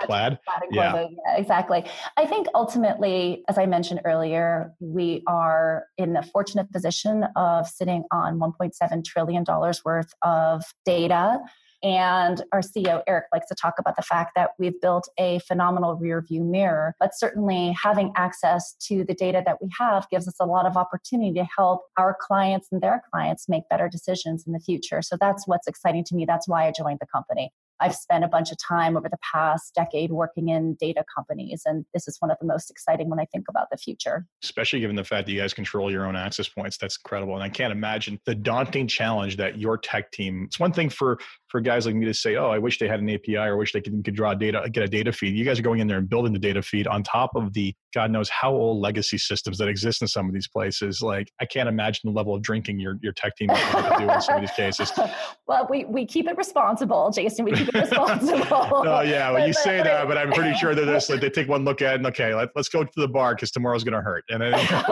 uh, 0.03 0.05
Plaid. 0.05 0.39
Plaid 0.45 0.69
yeah. 0.71 1.07
yeah, 1.09 1.37
exactly. 1.37 1.85
I 2.17 2.25
think 2.25 2.47
ultimately, 2.55 3.43
as 3.49 3.57
I 3.57 3.65
mentioned 3.65 4.01
earlier, 4.05 4.73
we 4.79 5.23
are 5.27 5.85
in 5.97 6.13
the 6.13 6.23
fortunate 6.23 6.71
position 6.71 7.25
of 7.35 7.67
sitting 7.67 8.03
on 8.11 8.39
1.7 8.39 9.05
trillion 9.05 9.43
dollars 9.43 9.83
worth 9.83 10.13
of 10.21 10.63
data. 10.85 11.39
And 11.81 12.43
our 12.51 12.59
CEO, 12.59 13.01
Eric, 13.07 13.25
likes 13.31 13.47
to 13.47 13.55
talk 13.55 13.75
about 13.79 13.95
the 13.95 14.01
fact 14.01 14.31
that 14.35 14.51
we've 14.59 14.79
built 14.81 15.07
a 15.17 15.39
phenomenal 15.39 15.95
rear 15.95 16.21
view 16.21 16.43
mirror. 16.43 16.93
But 16.99 17.11
certainly, 17.15 17.73
having 17.81 18.11
access 18.17 18.73
to 18.87 19.05
the 19.05 19.13
data 19.13 19.41
that 19.45 19.61
we 19.61 19.69
have 19.79 20.09
gives 20.09 20.27
us 20.27 20.35
a 20.41 20.45
lot 20.45 20.65
of 20.65 20.75
opportunity 20.75 21.33
to 21.39 21.47
help 21.57 21.83
our 21.97 22.17
clients 22.19 22.67
and 22.71 22.81
their 22.81 23.01
clients 23.11 23.47
make 23.47 23.63
better 23.69 23.87
decisions 23.87 24.45
in 24.45 24.51
the 24.51 24.59
future. 24.59 25.01
So 25.01 25.15
that's 25.19 25.47
what's 25.47 25.67
exciting 25.67 26.03
to 26.05 26.15
me. 26.15 26.25
That's 26.25 26.49
why 26.49 26.67
I 26.67 26.73
joined 26.75 26.99
the 26.99 27.07
company. 27.07 27.53
I've 27.81 27.95
spent 27.95 28.23
a 28.23 28.27
bunch 28.27 28.51
of 28.51 28.57
time 28.57 28.97
over 28.97 29.09
the 29.09 29.17
past 29.33 29.73
decade 29.75 30.11
working 30.11 30.49
in 30.49 30.75
data 30.75 31.03
companies, 31.13 31.63
and 31.65 31.85
this 31.93 32.07
is 32.07 32.17
one 32.19 32.31
of 32.31 32.37
the 32.39 32.47
most 32.47 32.69
exciting 32.69 33.09
when 33.09 33.19
I 33.19 33.25
think 33.25 33.45
about 33.49 33.67
the 33.71 33.77
future. 33.77 34.25
Especially 34.43 34.79
given 34.79 34.95
the 34.95 35.03
fact 35.03 35.27
that 35.27 35.31
you 35.31 35.39
guys 35.39 35.53
control 35.53 35.91
your 35.91 36.05
own 36.05 36.15
access 36.15 36.47
points, 36.47 36.77
that's 36.77 36.97
incredible. 37.03 37.35
And 37.35 37.43
I 37.43 37.49
can't 37.49 37.71
imagine 37.71 38.19
the 38.25 38.35
daunting 38.35 38.87
challenge 38.87 39.37
that 39.37 39.57
your 39.57 39.77
tech 39.77 40.11
team. 40.11 40.43
It's 40.45 40.59
one 40.59 40.73
thing 40.73 40.89
for 40.89 41.19
for 41.49 41.59
guys 41.61 41.85
like 41.85 41.95
me 41.95 42.05
to 42.05 42.13
say, 42.13 42.35
"Oh, 42.35 42.49
I 42.49 42.57
wish 42.57 42.79
they 42.79 42.87
had 42.87 42.99
an 42.99 43.09
API 43.09 43.37
or 43.37 43.57
wish 43.57 43.73
they 43.73 43.81
could, 43.81 44.03
could 44.03 44.15
draw 44.15 44.33
data, 44.33 44.69
get 44.71 44.83
a 44.83 44.87
data 44.87 45.11
feed." 45.11 45.35
You 45.35 45.43
guys 45.43 45.59
are 45.59 45.63
going 45.63 45.79
in 45.79 45.87
there 45.87 45.97
and 45.97 46.09
building 46.09 46.33
the 46.33 46.39
data 46.39 46.61
feed 46.61 46.87
on 46.87 47.03
top 47.03 47.31
of 47.35 47.53
the 47.53 47.73
God 47.93 48.11
knows 48.11 48.29
how 48.29 48.51
old 48.51 48.81
legacy 48.81 49.17
systems 49.17 49.57
that 49.57 49.67
exist 49.67 50.01
in 50.01 50.07
some 50.07 50.27
of 50.27 50.33
these 50.33 50.47
places. 50.47 51.01
Like, 51.01 51.31
I 51.41 51.45
can't 51.45 51.67
imagine 51.67 52.01
the 52.05 52.11
level 52.11 52.35
of 52.35 52.41
drinking 52.41 52.79
your 52.79 52.97
your 53.01 53.13
tech 53.13 53.35
team 53.35 53.49
is 53.49 53.59
to 53.59 53.95
do 53.97 54.09
in 54.09 54.21
some 54.21 54.35
of 54.35 54.41
these 54.41 54.51
cases. 54.51 54.91
well, 55.47 55.67
we 55.69 55.85
we 55.85 56.05
keep 56.05 56.27
it 56.27 56.37
responsible, 56.37 57.09
Jason. 57.11 57.45
We 57.45 57.53
keep 57.53 57.69
it 57.69 57.73
responsible. 57.89 58.45
oh 58.51 59.01
yeah, 59.01 59.31
well, 59.31 59.45
you 59.47 59.53
say 59.53 59.81
that, 59.81 60.07
but 60.07 60.17
I'm 60.17 60.31
pretty 60.31 60.55
sure 60.57 60.75
they're 60.75 60.85
just 60.85 61.09
like 61.09 61.21
they 61.21 61.29
take 61.29 61.47
one 61.47 61.65
look 61.65 61.81
at 61.81 61.93
it 61.93 61.97
and 61.97 62.07
okay, 62.07 62.33
let, 62.35 62.49
us 62.55 62.69
go 62.69 62.83
to 62.83 62.91
the 62.95 63.07
bar 63.07 63.35
because 63.35 63.51
tomorrow's 63.51 63.83
going 63.83 63.95
to 63.95 64.01
hurt. 64.01 64.23
And 64.29 64.41
then, 64.41 64.51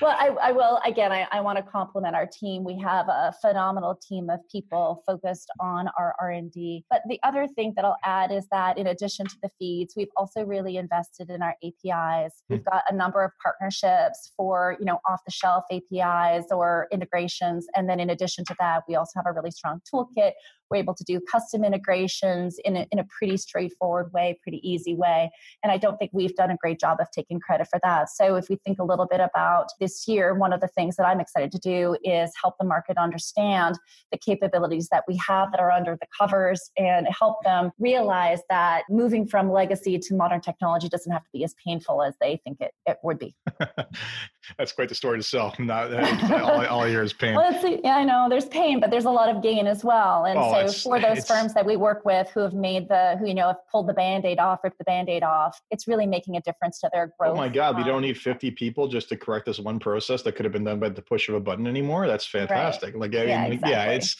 well, 0.00 0.16
I, 0.16 0.34
I 0.42 0.52
will 0.52 0.80
again. 0.86 1.10
I, 1.12 1.26
I 1.32 1.40
want 1.40 1.56
to 1.56 1.62
compliment 1.62 2.14
our 2.14 2.26
team. 2.26 2.62
We 2.64 2.78
have 2.78 3.08
a 3.08 3.34
phenomenal 3.40 3.98
team 4.06 4.30
of 4.30 4.40
people 4.50 5.02
focused 5.06 5.50
on 5.60 5.71
our 5.78 6.14
R 6.20 6.30
and 6.30 6.50
D. 6.50 6.84
But 6.90 7.02
the 7.08 7.18
other 7.22 7.46
thing 7.46 7.72
that 7.76 7.84
I'll 7.84 7.98
add 8.04 8.32
is 8.32 8.46
that 8.50 8.78
in 8.78 8.86
addition 8.86 9.26
to 9.26 9.36
the 9.42 9.50
feeds, 9.58 9.94
we've 9.96 10.10
also 10.16 10.44
really 10.44 10.76
invested 10.76 11.30
in 11.30 11.42
our 11.42 11.56
APIs. 11.64 12.42
Hmm. 12.48 12.54
We've 12.54 12.64
got 12.64 12.82
a 12.88 12.94
number 12.94 13.22
of 13.24 13.32
partnerships 13.42 14.32
for 14.36 14.76
you 14.78 14.84
know 14.84 14.98
off 15.08 15.20
the 15.26 15.32
shelf 15.32 15.64
APIs 15.70 16.46
or 16.50 16.88
integrations, 16.92 17.66
and 17.76 17.88
then 17.88 18.00
in 18.00 18.10
addition 18.10 18.44
to 18.46 18.56
that, 18.58 18.82
we 18.88 18.94
also 18.94 19.12
have 19.16 19.26
a 19.26 19.32
really 19.32 19.50
strong 19.50 19.80
toolkit 19.92 20.32
we're 20.72 20.78
able 20.78 20.94
to 20.94 21.04
do 21.04 21.20
custom 21.20 21.64
integrations 21.64 22.58
in 22.64 22.76
a, 22.76 22.86
in 22.90 22.98
a 22.98 23.04
pretty 23.04 23.36
straightforward 23.36 24.12
way, 24.12 24.38
pretty 24.42 24.60
easy 24.68 24.94
way. 24.94 25.30
And 25.62 25.70
I 25.70 25.76
don't 25.76 25.96
think 25.98 26.10
we've 26.12 26.34
done 26.34 26.50
a 26.50 26.56
great 26.56 26.80
job 26.80 26.98
of 27.00 27.10
taking 27.10 27.38
credit 27.38 27.68
for 27.70 27.78
that. 27.82 28.08
So 28.08 28.36
if 28.36 28.48
we 28.48 28.56
think 28.64 28.78
a 28.78 28.84
little 28.84 29.06
bit 29.06 29.20
about 29.20 29.66
this 29.78 30.08
year, 30.08 30.34
one 30.34 30.52
of 30.52 30.60
the 30.60 30.68
things 30.68 30.96
that 30.96 31.06
I'm 31.06 31.20
excited 31.20 31.52
to 31.52 31.58
do 31.58 31.96
is 32.02 32.32
help 32.40 32.54
the 32.58 32.64
market 32.64 32.96
understand 32.96 33.78
the 34.10 34.18
capabilities 34.18 34.88
that 34.90 35.04
we 35.06 35.20
have 35.26 35.50
that 35.52 35.60
are 35.60 35.70
under 35.70 35.96
the 36.00 36.06
covers 36.18 36.70
and 36.76 37.06
help 37.08 37.42
them 37.44 37.70
realize 37.78 38.40
that 38.48 38.84
moving 38.88 39.26
from 39.26 39.50
legacy 39.50 39.98
to 39.98 40.14
modern 40.14 40.40
technology 40.40 40.88
doesn't 40.88 41.12
have 41.12 41.22
to 41.22 41.30
be 41.32 41.44
as 41.44 41.54
painful 41.64 42.02
as 42.02 42.14
they 42.20 42.40
think 42.44 42.60
it, 42.60 42.72
it 42.86 42.96
would 43.02 43.18
be. 43.18 43.34
That's 44.58 44.72
quite 44.72 44.88
the 44.88 44.94
story 44.94 45.18
to 45.18 45.22
sell. 45.22 45.54
Not 45.58 45.92
all, 46.32 46.66
all 46.66 46.80
I 46.82 46.88
hear 46.88 47.02
is 47.02 47.12
pain. 47.12 47.34
Well, 47.34 47.52
yeah, 47.84 47.96
I 47.96 48.04
know 48.04 48.26
there's 48.28 48.46
pain, 48.46 48.80
but 48.80 48.90
there's 48.90 49.04
a 49.04 49.10
lot 49.10 49.28
of 49.28 49.42
gain 49.42 49.66
as 49.66 49.84
well. 49.84 50.24
And 50.24 50.38
oh, 50.38 50.52
so 50.52 50.61
for 50.68 51.00
those 51.00 51.26
firms 51.26 51.54
that 51.54 51.64
we 51.64 51.76
work 51.76 52.04
with 52.04 52.28
who 52.30 52.40
have 52.40 52.54
made 52.54 52.88
the, 52.88 53.16
who 53.18 53.26
you 53.26 53.34
know 53.34 53.48
have 53.48 53.58
pulled 53.70 53.88
the 53.88 53.92
band-aid 53.92 54.38
off, 54.38 54.60
ripped 54.62 54.78
the 54.78 54.84
band-aid 54.84 55.22
off, 55.22 55.60
it's 55.70 55.86
really 55.86 56.06
making 56.06 56.36
a 56.36 56.40
difference 56.40 56.80
to 56.80 56.90
their 56.92 57.12
growth. 57.18 57.32
Oh 57.32 57.36
my 57.36 57.48
God, 57.48 57.74
um, 57.74 57.82
we 57.82 57.84
don't 57.84 58.02
need 58.02 58.18
50 58.18 58.50
people 58.52 58.88
just 58.88 59.08
to 59.10 59.16
correct 59.16 59.46
this 59.46 59.58
one 59.58 59.78
process 59.78 60.22
that 60.22 60.36
could 60.36 60.44
have 60.44 60.52
been 60.52 60.64
done 60.64 60.80
by 60.80 60.88
the 60.88 61.02
push 61.02 61.28
of 61.28 61.34
a 61.34 61.40
button 61.40 61.66
anymore. 61.66 62.06
That's 62.06 62.26
fantastic. 62.26 62.94
Right. 62.94 63.00
Like 63.00 63.14
I 63.14 63.24
yeah, 63.24 63.42
mean, 63.42 63.52
exactly. 63.52 63.70
yeah, 63.70 63.84
it's 63.92 64.16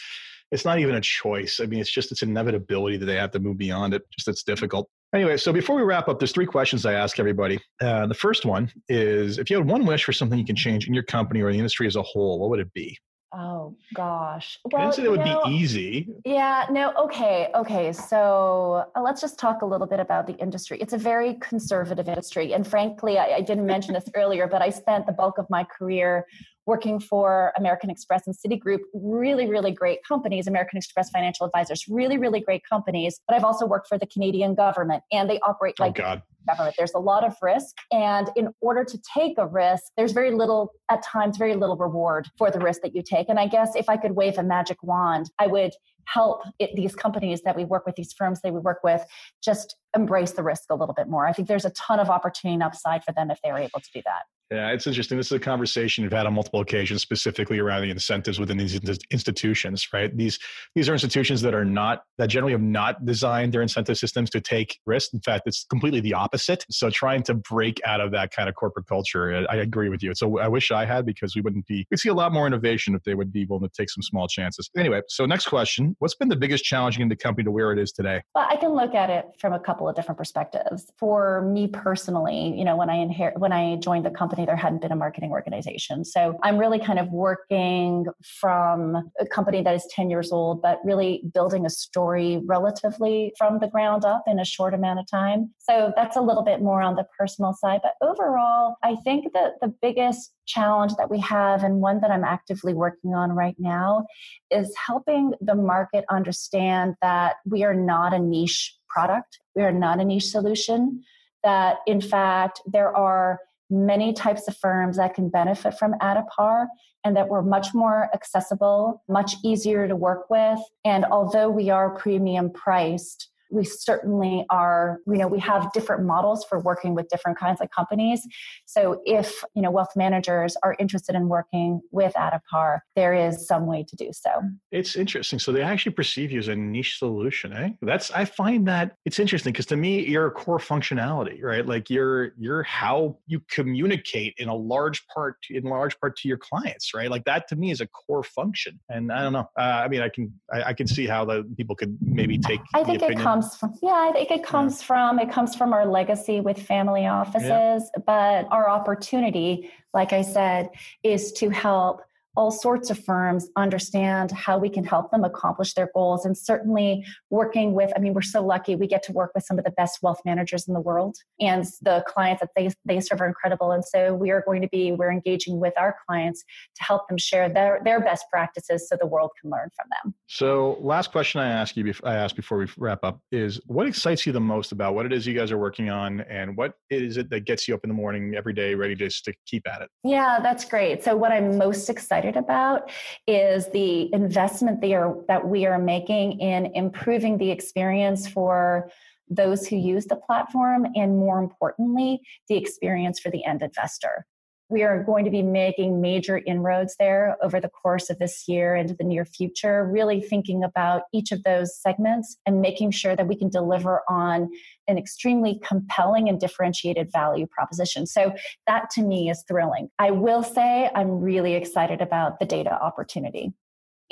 it's 0.53 0.65
not 0.65 0.79
even 0.79 0.95
a 0.97 1.01
choice. 1.01 1.61
I 1.61 1.67
mean, 1.67 1.81
it's 1.81 1.91
just 1.91 2.13
it's 2.13 2.23
inevitability 2.23 2.99
that 2.99 3.07
they 3.07 3.17
have 3.17 3.31
to 3.33 3.41
move 3.41 3.57
beyond 3.57 3.95
it. 3.95 4.03
Just 4.13 4.29
it's 4.29 4.43
difficult. 4.43 4.89
Anyway, 5.15 5.37
so 5.37 5.53
before 5.53 5.77
we 5.77 5.83
wrap 5.83 6.09
up, 6.09 6.19
there's 6.19 6.33
three 6.33 6.47
questions 6.47 6.87
I 6.87 6.95
ask 6.95 7.19
everybody. 7.19 7.59
Uh, 7.81 8.07
the 8.07 8.15
first 8.15 8.47
one 8.47 8.71
is 8.89 9.39
if 9.39 9.51
you 9.51 9.57
had 9.57 9.67
one 9.67 9.85
wish 9.85 10.05
for 10.05 10.13
something 10.13 10.39
you 10.39 10.45
can 10.45 10.57
change 10.57 10.89
in 10.89 10.95
your 10.95 11.03
company 11.03 11.43
or 11.43 11.53
the 11.53 11.59
industry 11.59 11.87
as 11.87 11.97
a 11.97 12.03
whole, 12.03 12.39
what 12.39 12.49
would 12.51 12.61
it 12.61 12.73
be? 12.73 12.97
Oh 13.35 13.75
gosh. 13.95 14.59
Well, 14.65 14.83
I 14.83 14.85
didn't 14.85 14.95
say 14.95 15.03
that 15.05 15.11
would 15.11 15.21
know, 15.21 15.43
be 15.45 15.51
easy. 15.53 16.09
Yeah, 16.25 16.67
no, 16.71 16.93
okay, 17.05 17.49
okay. 17.55 17.91
So 17.93 18.85
uh, 18.95 19.01
let's 19.01 19.23
just 19.23 19.39
talk 19.39 19.63
a 19.63 19.67
little 19.67 19.87
bit 19.87 20.01
about 20.01 20.27
the 20.27 20.35
industry. 20.35 20.79
It's 20.81 20.93
a 20.93 20.99
very 20.99 21.35
conservative 21.35 22.09
industry. 22.09 22.53
And 22.53 22.67
frankly, 22.67 23.19
I, 23.19 23.37
I 23.37 23.41
didn't 23.41 23.65
mention 23.65 23.95
this 23.95 24.05
earlier, 24.15 24.47
but 24.47 24.61
I 24.61 24.69
spent 24.69 25.07
the 25.07 25.13
bulk 25.13 25.39
of 25.39 25.47
my 25.49 25.65
career 25.65 26.27
working 26.67 27.01
for 27.01 27.53
American 27.57 27.91
Express 27.91 28.27
and 28.27 28.37
Citigroup, 28.37 28.81
really, 28.95 29.49
really 29.49 29.73
great 29.73 30.01
companies, 30.07 30.47
American 30.47 30.77
Express 30.77 31.11
Financial 31.11 31.47
Advisors, 31.47 31.87
really, 31.89 32.19
really 32.19 32.41
great 32.41 32.63
companies. 32.69 33.21
But 33.27 33.37
I've 33.37 33.45
also 33.45 33.67
worked 33.67 33.89
for 33.89 33.99
the 33.99 34.07
Canadian 34.07 34.55
government 34.55 35.03
and 35.11 35.29
they 35.29 35.41
operate 35.41 35.75
oh, 35.81 35.85
like 35.85 35.99
oh 35.99 36.03
God. 36.03 36.23
Government. 36.47 36.75
There's 36.77 36.95
a 36.95 36.99
lot 36.99 37.25
of 37.25 37.35
risk. 37.43 37.75
And 37.91 38.31
in 38.37 38.49
order 38.61 38.85
to 38.85 38.99
take 39.17 39.39
a 39.39 39.47
risk, 39.47 39.85
there's 39.97 40.13
very 40.13 40.33
little, 40.33 40.73
at 40.91 41.03
times, 41.03 41.37
very 41.37 41.55
little 41.55 41.77
reward 41.77 42.29
for 42.39 42.51
the 42.51 42.59
risk 42.59 42.83
that 42.83 42.95
you 42.95 43.03
take. 43.03 43.29
And 43.29 43.39
I 43.39 43.47
guess 43.47 43.75
if 43.75 43.89
I 43.89 43.97
could 43.97 44.13
wave 44.13 44.39
a 44.39 44.43
magic 44.43 44.83
wand, 44.83 45.31
I 45.39 45.47
would 45.47 45.73
help 46.07 46.43
it, 46.59 46.71
these 46.75 46.95
companies 46.95 47.43
that 47.43 47.57
we 47.57 47.65
work 47.65 47.87
with, 47.87 47.95
these 47.97 48.13
firms 48.13 48.41
that 48.43 48.53
we 48.53 48.61
work 48.61 48.79
with, 48.83 49.05
just 49.43 49.77
embrace 49.97 50.33
the 50.33 50.43
risk 50.43 50.65
a 50.71 50.75
little 50.75 50.95
bit 50.95 51.09
more. 51.09 51.27
I 51.27 51.33
think 51.33 51.49
there's 51.49 51.65
a 51.65 51.71
ton 51.71 52.01
of 52.01 52.11
opportunity 52.11 52.55
and 52.55 52.63
upside 52.63 53.05
for 53.05 53.13
them 53.13 53.31
if 53.31 53.39
they 53.45 53.53
were 53.53 53.59
able 53.59 53.81
to 53.81 53.91
do 53.95 54.03
that. 54.05 54.23
Yeah, 54.51 54.71
it's 54.71 54.87
interesting. 54.87 55.17
This 55.17 55.29
is 55.29 55.33
a 55.33 55.39
conversation 55.39 56.05
we've 56.05 56.13
had 56.13 56.27
on 56.27 56.35
multiple 56.35 56.61
occasions, 56.61 57.01
specifically 57.01 57.59
around 57.59 57.83
the 57.83 57.91
incentives 57.91 58.39
within 58.39 58.59
these 58.59 58.79
institutions. 59.11 59.89
Right? 59.95 60.15
These 60.15 60.39
these 60.75 60.91
are 60.91 60.93
institutions 60.93 61.41
that 61.41 61.55
are 61.55 61.65
not 61.65 62.03
that 62.19 62.27
generally 62.27 62.53
have 62.53 62.61
not 62.61 63.07
designed 63.07 63.55
their 63.55 63.63
incentive 63.63 63.97
systems 63.97 64.29
to 64.29 64.43
take 64.43 64.79
risk. 64.85 65.15
In 65.15 65.21
fact, 65.21 65.45
it's 65.47 65.65
completely 65.71 66.01
the 66.01 66.13
opposite. 66.13 66.32
So, 66.71 66.91
trying 66.91 67.23
to 67.25 67.35
break 67.35 67.81
out 67.85 68.01
of 68.01 68.11
that 68.13 68.33
kind 68.33 68.49
of 68.49 68.55
corporate 68.55 68.87
culture, 68.87 69.35
uh, 69.35 69.45
I 69.51 69.57
agree 69.57 69.89
with 69.89 70.03
you. 70.03 70.15
So, 70.15 70.39
I 70.39 70.49
wish 70.49 70.71
I 70.71 70.85
had 70.85 71.07
because 71.07 71.35
we 71.35 71.43
wouldn't 71.43 71.67
be. 71.67 71.87
We'd 71.91 71.99
see 71.99 72.09
a 72.09 72.15
lot 72.15 72.33
more 72.33 72.47
innovation 72.47 72.95
if 72.95 73.03
they 73.05 73.15
would 73.15 73.33
be 73.33 73.45
willing 73.45 73.69
to 73.69 73.75
take 73.75 73.91
some 73.91 74.03
small 74.03 74.29
chances. 74.29 74.71
Anyway, 74.77 75.03
so 75.09 75.27
next 75.27 75.47
question: 75.47 75.97
What's 75.99 76.15
been 76.15 76.29
the 76.29 76.37
biggest 76.37 76.65
challenge 76.65 76.99
in 76.99 77.09
the 77.09 77.17
company 77.17 77.45
to 77.45 77.51
where 77.51 77.73
it 77.73 77.79
is 77.79 77.93
today? 77.93 78.23
Well, 78.35 78.47
I 78.49 78.57
can 78.57 78.71
look 78.71 78.95
at 78.95 79.11
it 79.11 79.27
from 79.39 79.53
a 79.53 79.61
couple 79.61 79.89
of 79.89 79.97
different 79.97 80.19
perspectives. 80.19 80.93
For 80.99 81.43
me 81.43 81.69
personally, 81.69 82.55
you 82.57 82.65
know, 82.65 82.77
when 82.77 82.91
I 82.91 82.97
inherit 82.97 83.39
when 83.39 83.53
I 83.53 83.77
joined 83.77 84.05
the 84.05 84.11
company, 84.11 84.47
there 84.47 84.57
hadn't 84.57 84.83
been 84.83 84.93
a 84.93 84.97
marketing 84.97 85.31
organization. 85.31 86.05
So 86.05 86.39
I'm 86.43 86.59
really 86.59 86.79
kind 86.79 86.99
of 86.99 87.09
working 87.09 88.07
from 88.41 89.11
a 89.21 89.27
company 89.27 89.63
that 89.63 89.75
is 89.75 89.87
10 89.91 90.11
years 90.11 90.33
old, 90.33 90.63
but 90.63 90.79
really 90.85 91.23
building 91.35 91.67
a 91.67 91.71
story 91.71 92.41
relatively 92.47 93.33
from 93.37 93.59
the 93.59 93.69
ground 93.69 94.05
up 94.05 94.25
in 94.27 94.39
a 94.39 94.45
short 94.45 94.75
amount 94.75 95.01
of 95.01 95.07
time. 95.07 95.53
So 95.59 95.93
that's 95.97 96.17
a 96.17 96.22
little 96.23 96.43
bit 96.43 96.61
more 96.61 96.83
on 96.83 96.97
the 96.97 97.07
personal 97.19 97.53
side. 97.53 97.81
But 97.83 97.95
overall, 98.07 98.77
I 98.83 98.97
think 98.97 99.33
that 99.33 99.55
the 99.61 99.75
biggest 99.83 100.33
challenge 100.47 100.95
that 100.97 101.11
we 101.11 101.21
have, 101.21 101.63
and 101.63 101.81
one 101.81 102.01
that 102.01 102.11
I'm 102.11 102.25
actively 102.25 102.75
working 102.75 103.15
on 103.15 103.33
right 103.33 103.57
now, 103.59 104.07
is 104.51 104.75
helping 104.87 105.33
the 105.41 105.55
market 105.55 106.05
understand 106.11 106.95
that 107.03 107.37
we 107.47 107.65
are 107.65 107.75
not 107.75 108.13
a 108.13 108.19
niche 108.19 108.77
product, 108.89 109.39
we 109.55 109.63
are 109.63 109.73
not 109.73 110.01
a 110.01 110.05
niche 110.05 110.27
solution. 110.27 111.03
That 111.43 111.79
in 111.87 112.01
fact, 112.01 112.61
there 112.67 112.95
are 112.97 113.41
many 113.71 114.13
types 114.13 114.47
of 114.49 114.57
firms 114.57 114.99
that 114.99 115.15
can 115.15 115.29
benefit 115.31 115.79
from 115.79 115.95
Addepar 116.01 116.67
and 117.05 117.17
that 117.17 117.29
we're 117.29 117.43
much 117.43 117.75
more 117.75 118.09
accessible, 118.15 119.03
much 119.09 119.35
easier 119.43 119.89
to 119.89 119.97
work 119.97 120.31
with. 120.31 120.61
And 120.85 121.05
although 121.07 121.49
we 121.49 121.71
are 121.71 121.91
premium 121.91 122.53
priced, 122.53 123.32
we 123.53 123.65
certainly 123.65 124.45
are 124.51 124.99
you 125.07 125.19
know 125.19 125.29
we 125.29 125.39
have 125.39 125.73
different 125.73 126.05
models 126.05 126.45
for 126.49 126.59
working 126.59 126.95
with 126.95 127.09
different 127.09 127.39
kinds 127.39 127.61
of 127.61 127.71
companies. 127.71 128.27
So 128.65 129.01
if 129.05 129.45
you 129.55 129.63
know 129.63 129.71
wealth 129.71 129.95
managers 129.95 130.57
are 130.63 130.75
interested 130.79 131.15
in 131.15 131.29
working 131.29 131.81
with 131.91 132.15
Addepar 132.15 132.81
there 132.97 133.15
is 133.15 133.47
some 133.47 133.67
way 133.67 133.85
to 133.89 133.97
do 133.97 134.11
so. 134.13 134.31
It's 134.71 134.97
interesting. 134.97 135.39
So 135.39 135.53
they 135.53 135.63
actually 135.63 135.93
perceive 135.93 136.33
you 136.33 136.39
as 136.39 136.49
a 136.49 136.57
niche 136.57 136.99
solution 136.99 137.53
eh? 137.53 137.71
That's 137.83 138.11
i 138.13 138.25
find 138.25 138.67
that 138.69 138.97
it's 139.05 139.19
interesting 139.19 139.53
because 139.53 139.67
to 139.67 139.77
me 139.77 140.07
you're 140.07 140.27
a 140.27 140.31
core 140.31 140.59
functionality 140.59 141.43
right? 141.43 141.67
Like 141.67 141.91
you're 141.91 142.33
you're 142.39 142.63
how 142.63 143.19
you 143.27 143.41
communicate 143.51 144.35
in 144.39 144.49
a 144.49 144.55
large 144.55 145.07
part 145.09 145.37
in 145.51 145.65
large 145.65 145.99
part 146.01 146.17
to 146.19 146.29
your 146.29 146.39
clients 146.39 146.95
right? 146.95 147.11
Like 147.11 147.25
that 147.25 147.49
to 147.49 147.57
me 147.57 147.71
is 147.71 147.81
a 147.81 147.87
core 147.87 148.23
function. 148.23 148.81
And 148.89 149.13
i 149.13 149.23
don't 149.23 149.33
know. 149.33 149.49
Uh, 149.59 149.83
i 149.85 149.89
mean 149.89 150.01
i 150.01 150.09
can 150.09 150.33
I, 150.53 150.63
I, 150.71 150.73
can 150.73 150.87
see 150.87 151.07
how 151.07 151.25
the 151.25 151.45
people 151.57 151.77
could 151.77 151.97
maybe 152.01 152.39
take 152.39 152.61
i 152.75 152.85
think 152.85 153.03
it 153.03 153.19
comes 153.19 153.42
comes 153.43 153.57
from 153.57 153.75
yeah 153.83 154.09
i 154.09 154.13
think 154.13 154.31
it 154.31 154.43
comes 154.45 154.81
yeah. 154.81 154.87
from 154.87 155.19
it 155.19 155.31
comes 155.31 155.55
from 155.55 155.73
our 155.73 155.87
legacy 155.87 156.41
with 156.41 156.61
family 156.61 157.07
offices 157.07 157.43
yeah. 157.45 158.03
but 158.07 158.47
our 158.51 158.69
opportunity 158.69 159.71
like 159.95 160.13
i 160.13 160.23
said 160.23 160.71
is 161.03 161.33
to 161.33 161.51
help 161.51 162.03
all 162.37 162.51
sorts 162.51 162.91
of 162.91 162.99
firms 163.05 163.49
understand 163.57 164.31
how 164.31 164.59
we 164.59 164.69
can 164.69 164.85
help 164.85 165.11
them 165.11 165.25
accomplish 165.25 165.75
their 165.75 165.91
goals. 165.95 166.25
And 166.25 166.37
certainly 166.37 167.05
working 167.31 167.73
with 167.75 167.93
i 167.97 167.99
mean 167.99 168.15
we're 168.15 168.23
so 168.23 168.45
lucky 168.45 168.77
we 168.77 168.87
get 168.87 169.03
to 169.05 169.13
work 169.13 169.33
with 169.35 169.45
some 169.45 169.59
of 169.59 169.65
the 169.65 169.71
best 169.73 169.99
wealth 170.03 170.21
managers 170.25 170.67
in 170.69 170.75
the 170.75 170.81
world. 170.81 171.17
And 171.41 171.65
the 171.83 172.05
clients 172.07 172.41
that 172.41 172.51
they, 172.57 172.71
they 172.85 173.01
serve 173.01 173.21
are 173.21 173.27
incredible. 173.27 173.73
And 173.73 173.85
so 173.85 174.15
we 174.15 174.31
are 174.31 174.43
going 174.47 174.63
to 174.63 174.69
be 174.69 174.93
we're 174.93 175.13
engaging 175.13 175.61
with 175.61 175.75
our 175.77 175.97
clients 176.07 176.45
to 176.77 176.85
help 176.85 177.09
them 177.09 177.19
share 177.19 177.49
their, 177.49 177.81
their 177.85 178.01
best 178.01 178.25
practices 178.31 178.89
so 178.89 178.97
the 178.99 179.07
world 179.07 179.31
can 179.41 179.51
learn 179.51 179.69
from 179.77 179.89
them. 180.03 180.15
So 180.27 180.79
last 180.81 181.13
question 181.13 181.41
i 181.41 181.49
ask 181.49 181.77
you 181.77 181.93
i 182.05 182.15
ask 182.15 182.35
before 182.37 182.59
we 182.59 182.67
wrap 182.79 183.05
up 183.05 183.21
is 183.31 183.61
what 183.67 183.87
excites 183.87 184.25
you 184.27 184.33
the 184.33 184.41
most 184.41 184.73
about 184.73 184.95
what 184.95 185.07
it 185.07 185.13
is 185.13 185.27
you 185.27 185.35
guys 185.35 185.51
are 185.51 185.59
working 185.59 185.91
on 185.91 186.21
and 186.23 186.57
what 186.57 186.75
is 186.91 187.17
it 187.17 187.29
that 187.31 187.45
gets 187.45 187.69
you 187.69 187.75
up 187.75 187.81
in 187.85 187.89
the 187.89 187.95
morning 187.95 188.35
every 188.35 188.53
day 188.53 188.75
ready 188.75 188.95
just 188.95 189.25
to 189.25 189.33
keep 189.47 189.67
at 189.69 189.83
it? 189.83 189.91
Yeah 190.05 190.39
that's 190.43 190.65
great. 190.65 191.05
So 191.05 191.17
what 191.17 191.33
i'm 191.33 191.59
most 191.59 191.91
excited 191.91 192.22
excited 192.23 192.39
about 192.39 192.91
is 193.27 193.69
the 193.69 194.13
investment 194.13 194.81
that 194.81 195.47
we 195.47 195.67
are 195.67 195.79
making 195.79 196.41
in 196.41 196.67
improving 196.75 197.39
the 197.39 197.51
experience 197.51 198.29
for 198.29 198.91
those 199.29 199.67
who 199.67 199.77
use 199.77 200.07
the 200.07 200.17
platform 200.17 200.87
and 200.95 201.17
more 201.17 201.39
importantly 201.39 202.21
the 202.49 202.57
experience 202.57 203.19
for 203.19 203.31
the 203.31 203.45
end 203.45 203.63
investor 203.63 204.27
we 204.73 204.83
are 204.83 205.05
going 205.05 205.27
to 205.27 205.31
be 205.31 205.43
making 205.43 206.01
major 206.01 206.41
inroads 206.47 206.97
there 206.99 207.37
over 207.43 207.61
the 207.61 207.69
course 207.69 208.09
of 208.09 208.19
this 208.19 208.49
year 208.49 208.75
into 208.75 208.95
the 208.95 209.05
near 209.05 209.27
future, 209.27 209.87
really 209.87 210.21
thinking 210.21 210.65
about 210.65 211.03
each 211.13 211.31
of 211.31 211.43
those 211.45 211.79
segments 211.79 212.39
and 212.47 212.63
making 212.63 212.91
sure 212.91 213.15
that 213.15 213.29
we 213.29 213.37
can 213.37 213.51
deliver 213.51 214.01
on 214.09 214.49
an 214.89 214.97
extremely 214.97 215.61
compelling 215.63 216.29
and 216.29 216.41
differentiated 216.41 217.13
value 217.13 217.47
proposition. 217.47 218.07
So, 218.07 218.35
that 218.67 218.89
to 218.91 219.03
me 219.03 219.29
is 219.29 219.45
thrilling. 219.47 219.91
I 219.99 220.11
will 220.11 220.43
say 220.43 220.91
I'm 220.95 221.21
really 221.21 221.55
excited 221.55 222.01
about 222.01 222.41
the 222.41 222.47
data 222.47 222.73
opportunity. 222.73 223.53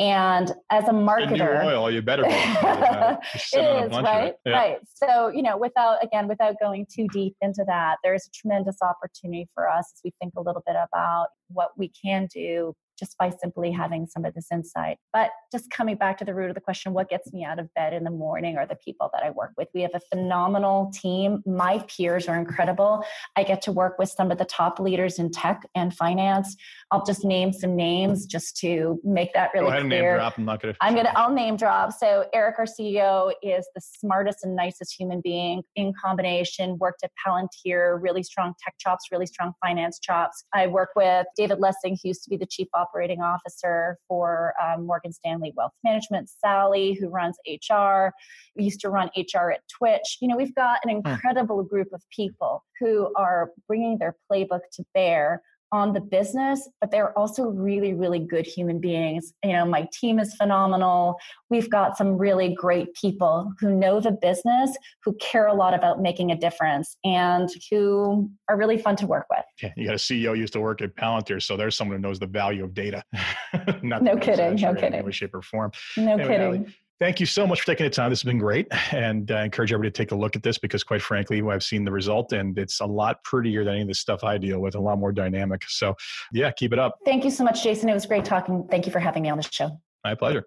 And 0.00 0.50
as 0.70 0.84
a 0.88 0.92
marketer, 0.92 1.62
oil, 1.62 1.90
you 1.90 2.00
better 2.00 2.22
be. 2.22 2.30
it 2.32 3.84
is 3.84 3.92
right, 3.92 4.32
yeah. 4.46 4.52
right. 4.52 4.78
So 4.94 5.28
you 5.28 5.42
know, 5.42 5.58
without 5.58 6.02
again, 6.02 6.26
without 6.26 6.54
going 6.58 6.86
too 6.90 7.06
deep 7.12 7.36
into 7.42 7.64
that, 7.66 7.96
there 8.02 8.14
is 8.14 8.26
a 8.26 8.30
tremendous 8.30 8.76
opportunity 8.80 9.46
for 9.54 9.68
us 9.68 9.92
as 9.94 10.00
we 10.02 10.14
think 10.18 10.32
a 10.38 10.40
little 10.40 10.62
bit 10.66 10.74
about 10.74 11.26
what 11.48 11.72
we 11.76 11.92
can 12.02 12.28
do 12.32 12.74
just 13.00 13.16
by 13.18 13.30
simply 13.30 13.72
having 13.72 14.06
some 14.06 14.24
of 14.24 14.34
this 14.34 14.46
insight. 14.52 14.98
But 15.12 15.30
just 15.50 15.70
coming 15.70 15.96
back 15.96 16.18
to 16.18 16.24
the 16.24 16.34
root 16.34 16.50
of 16.50 16.54
the 16.54 16.60
question, 16.60 16.92
what 16.92 17.08
gets 17.08 17.32
me 17.32 17.44
out 17.44 17.58
of 17.58 17.72
bed 17.74 17.94
in 17.94 18.04
the 18.04 18.10
morning 18.10 18.58
are 18.58 18.66
the 18.66 18.76
people 18.76 19.08
that 19.14 19.22
I 19.24 19.30
work 19.30 19.52
with. 19.56 19.68
We 19.74 19.80
have 19.82 19.92
a 19.94 20.00
phenomenal 20.14 20.92
team. 20.94 21.42
My 21.46 21.78
peers 21.88 22.28
are 22.28 22.38
incredible. 22.38 23.02
I 23.36 23.42
get 23.42 23.62
to 23.62 23.72
work 23.72 23.98
with 23.98 24.10
some 24.10 24.30
of 24.30 24.38
the 24.38 24.44
top 24.44 24.78
leaders 24.78 25.18
in 25.18 25.30
tech 25.30 25.62
and 25.74 25.94
finance. 25.94 26.54
I'll 26.90 27.04
just 27.04 27.24
name 27.24 27.52
some 27.52 27.74
names 27.74 28.26
just 28.26 28.56
to 28.58 29.00
make 29.02 29.32
that 29.32 29.50
really 29.54 29.66
Go 29.66 29.70
ahead 29.70 29.82
clear. 29.86 30.02
name 30.02 30.18
drop. 30.18 30.34
I'm 30.38 30.44
not 30.44 30.60
gonna. 30.60 30.74
I'm 30.80 30.94
gonna. 30.94 31.12
I'll 31.16 31.32
name 31.32 31.56
drop. 31.56 31.92
So 31.92 32.26
Eric, 32.34 32.56
our 32.58 32.66
CEO, 32.66 33.32
is 33.42 33.66
the 33.74 33.80
smartest 33.80 34.40
and 34.42 34.54
nicest 34.54 34.94
human 34.98 35.22
being. 35.22 35.62
In 35.74 35.92
combination, 36.04 36.76
worked 36.78 37.02
at 37.02 37.10
Palantir, 37.26 37.98
really 38.00 38.22
strong 38.22 38.52
tech 38.62 38.74
chops, 38.78 39.06
really 39.10 39.26
strong 39.26 39.52
finance 39.64 39.98
chops. 39.98 40.44
I 40.52 40.66
work 40.66 40.90
with 40.94 41.26
David 41.36 41.60
Lessing, 41.60 41.96
who 42.02 42.08
used 42.08 42.22
to 42.24 42.30
be 42.30 42.36
the 42.36 42.46
chief 42.46 42.68
operating 42.90 43.20
officer 43.20 43.98
for 44.09 44.55
um, 44.62 44.87
Morgan 44.87 45.12
Stanley 45.12 45.53
Wealth 45.57 45.72
Management. 45.85 46.29
Sally, 46.29 46.94
who 46.94 47.09
runs 47.09 47.37
HR, 47.46 48.11
we 48.57 48.64
used 48.64 48.81
to 48.81 48.90
run 48.90 49.11
HR 49.16 49.50
at 49.50 49.61
Twitch. 49.68 50.18
You 50.20 50.29
know, 50.29 50.37
we've 50.37 50.55
got 50.55 50.81
an 50.85 50.90
hmm. 50.90 51.07
incredible 51.07 51.62
group 51.62 51.88
of 51.92 52.03
people 52.14 52.64
who 52.79 53.12
are 53.16 53.53
bringing 53.68 53.98
their 53.98 54.16
playbook 54.31 54.61
to 54.72 54.85
bear 54.94 55.42
on 55.72 55.92
the 55.92 56.00
business, 56.00 56.68
but 56.80 56.90
they're 56.90 57.16
also 57.18 57.44
really, 57.44 57.94
really 57.94 58.18
good 58.18 58.46
human 58.46 58.80
beings. 58.80 59.33
You 59.44 59.52
know, 59.52 59.64
my 59.64 59.88
team 59.92 60.18
is 60.18 60.35
phenomenal. 60.35 61.16
We've 61.48 61.70
got 61.70 61.96
some 61.96 62.18
really 62.18 62.54
great 62.54 62.94
people 62.94 63.52
who 63.61 63.74
know 63.74 64.00
the 64.00 64.12
business, 64.12 64.76
who 65.04 65.14
care 65.14 65.46
a 65.46 65.54
lot 65.54 65.74
about 65.74 66.00
making 66.00 66.33
a 66.33 66.37
difference, 66.37 66.96
and 67.04 67.48
who 67.70 68.30
are 68.48 68.56
really 68.56 68.78
fun 68.78 68.96
to 68.96 69.06
work 69.06 69.26
with. 69.30 69.44
Yeah, 69.62 69.72
you 69.76 69.87
got 69.87 69.94
a 69.94 69.98
CEO 69.98 70.37
used 70.37 70.52
to 70.54 70.61
work 70.61 70.83
at 70.83 70.96
Palantir, 70.96 71.42
so 71.42 71.56
there's 71.56 71.76
someone 71.76 71.96
who 71.98 72.02
knows 72.02 72.18
the 72.18 72.26
value 72.26 72.64
of 72.64 72.74
data. 72.74 73.04
no 73.83 74.16
kidding, 74.16 74.56
no 74.56 74.74
kidding. 74.74 74.88
In 74.88 74.94
any 74.94 75.02
way, 75.02 75.12
shape, 75.12 75.35
or 75.35 75.42
form. 75.42 75.72
No 75.96 76.14
anyway, 76.14 76.28
kidding. 76.28 76.74
Thank 77.00 77.18
you 77.18 77.24
so 77.24 77.46
much 77.46 77.60
for 77.60 77.66
taking 77.66 77.84
the 77.84 77.90
time. 77.90 78.10
This 78.10 78.20
has 78.20 78.26
been 78.26 78.38
great. 78.38 78.68
And 78.92 79.30
I 79.30 79.44
encourage 79.44 79.72
everybody 79.72 79.90
to 79.90 79.96
take 79.96 80.12
a 80.12 80.14
look 80.14 80.36
at 80.36 80.42
this 80.42 80.58
because, 80.58 80.84
quite 80.84 81.00
frankly, 81.00 81.42
I've 81.42 81.62
seen 81.62 81.84
the 81.84 81.90
result 81.90 82.34
and 82.34 82.58
it's 82.58 82.80
a 82.80 82.86
lot 82.86 83.24
prettier 83.24 83.64
than 83.64 83.72
any 83.72 83.82
of 83.82 83.88
the 83.88 83.94
stuff 83.94 84.22
I 84.22 84.36
deal 84.36 84.60
with, 84.60 84.74
a 84.74 84.80
lot 84.80 84.98
more 84.98 85.10
dynamic. 85.10 85.64
So, 85.66 85.94
yeah, 86.30 86.50
keep 86.50 86.74
it 86.74 86.78
up. 86.78 86.98
Thank 87.06 87.24
you 87.24 87.30
so 87.30 87.42
much, 87.42 87.62
Jason. 87.62 87.88
It 87.88 87.94
was 87.94 88.04
great 88.04 88.26
talking. 88.26 88.68
Thank 88.70 88.84
you 88.84 88.92
for 88.92 88.98
having 88.98 89.22
me 89.22 89.30
on 89.30 89.38
the 89.38 89.48
show. 89.50 89.80
My 90.04 90.14
pleasure. 90.14 90.44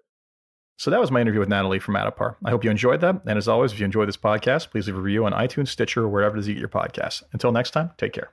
So 0.76 0.90
that 0.90 1.00
was 1.00 1.10
my 1.10 1.20
interview 1.20 1.40
with 1.40 1.48
Natalie 1.48 1.80
from 1.80 1.94
Addepar. 1.94 2.36
I 2.44 2.50
hope 2.50 2.62
you 2.62 2.70
enjoyed 2.70 3.00
that. 3.00 3.22
And 3.26 3.36
as 3.36 3.48
always, 3.48 3.72
if 3.72 3.80
you 3.80 3.84
enjoyed 3.84 4.06
this 4.06 4.16
podcast, 4.16 4.70
please 4.70 4.86
leave 4.86 4.96
a 4.96 5.00
review 5.00 5.24
on 5.24 5.32
iTunes, 5.32 5.68
Stitcher, 5.68 6.04
or 6.04 6.08
wherever 6.08 6.36
it 6.36 6.40
is 6.40 6.48
you 6.48 6.54
get 6.54 6.60
your 6.60 6.68
podcasts. 6.68 7.24
Until 7.32 7.50
next 7.50 7.72
time, 7.72 7.90
take 7.96 8.12
care. 8.12 8.32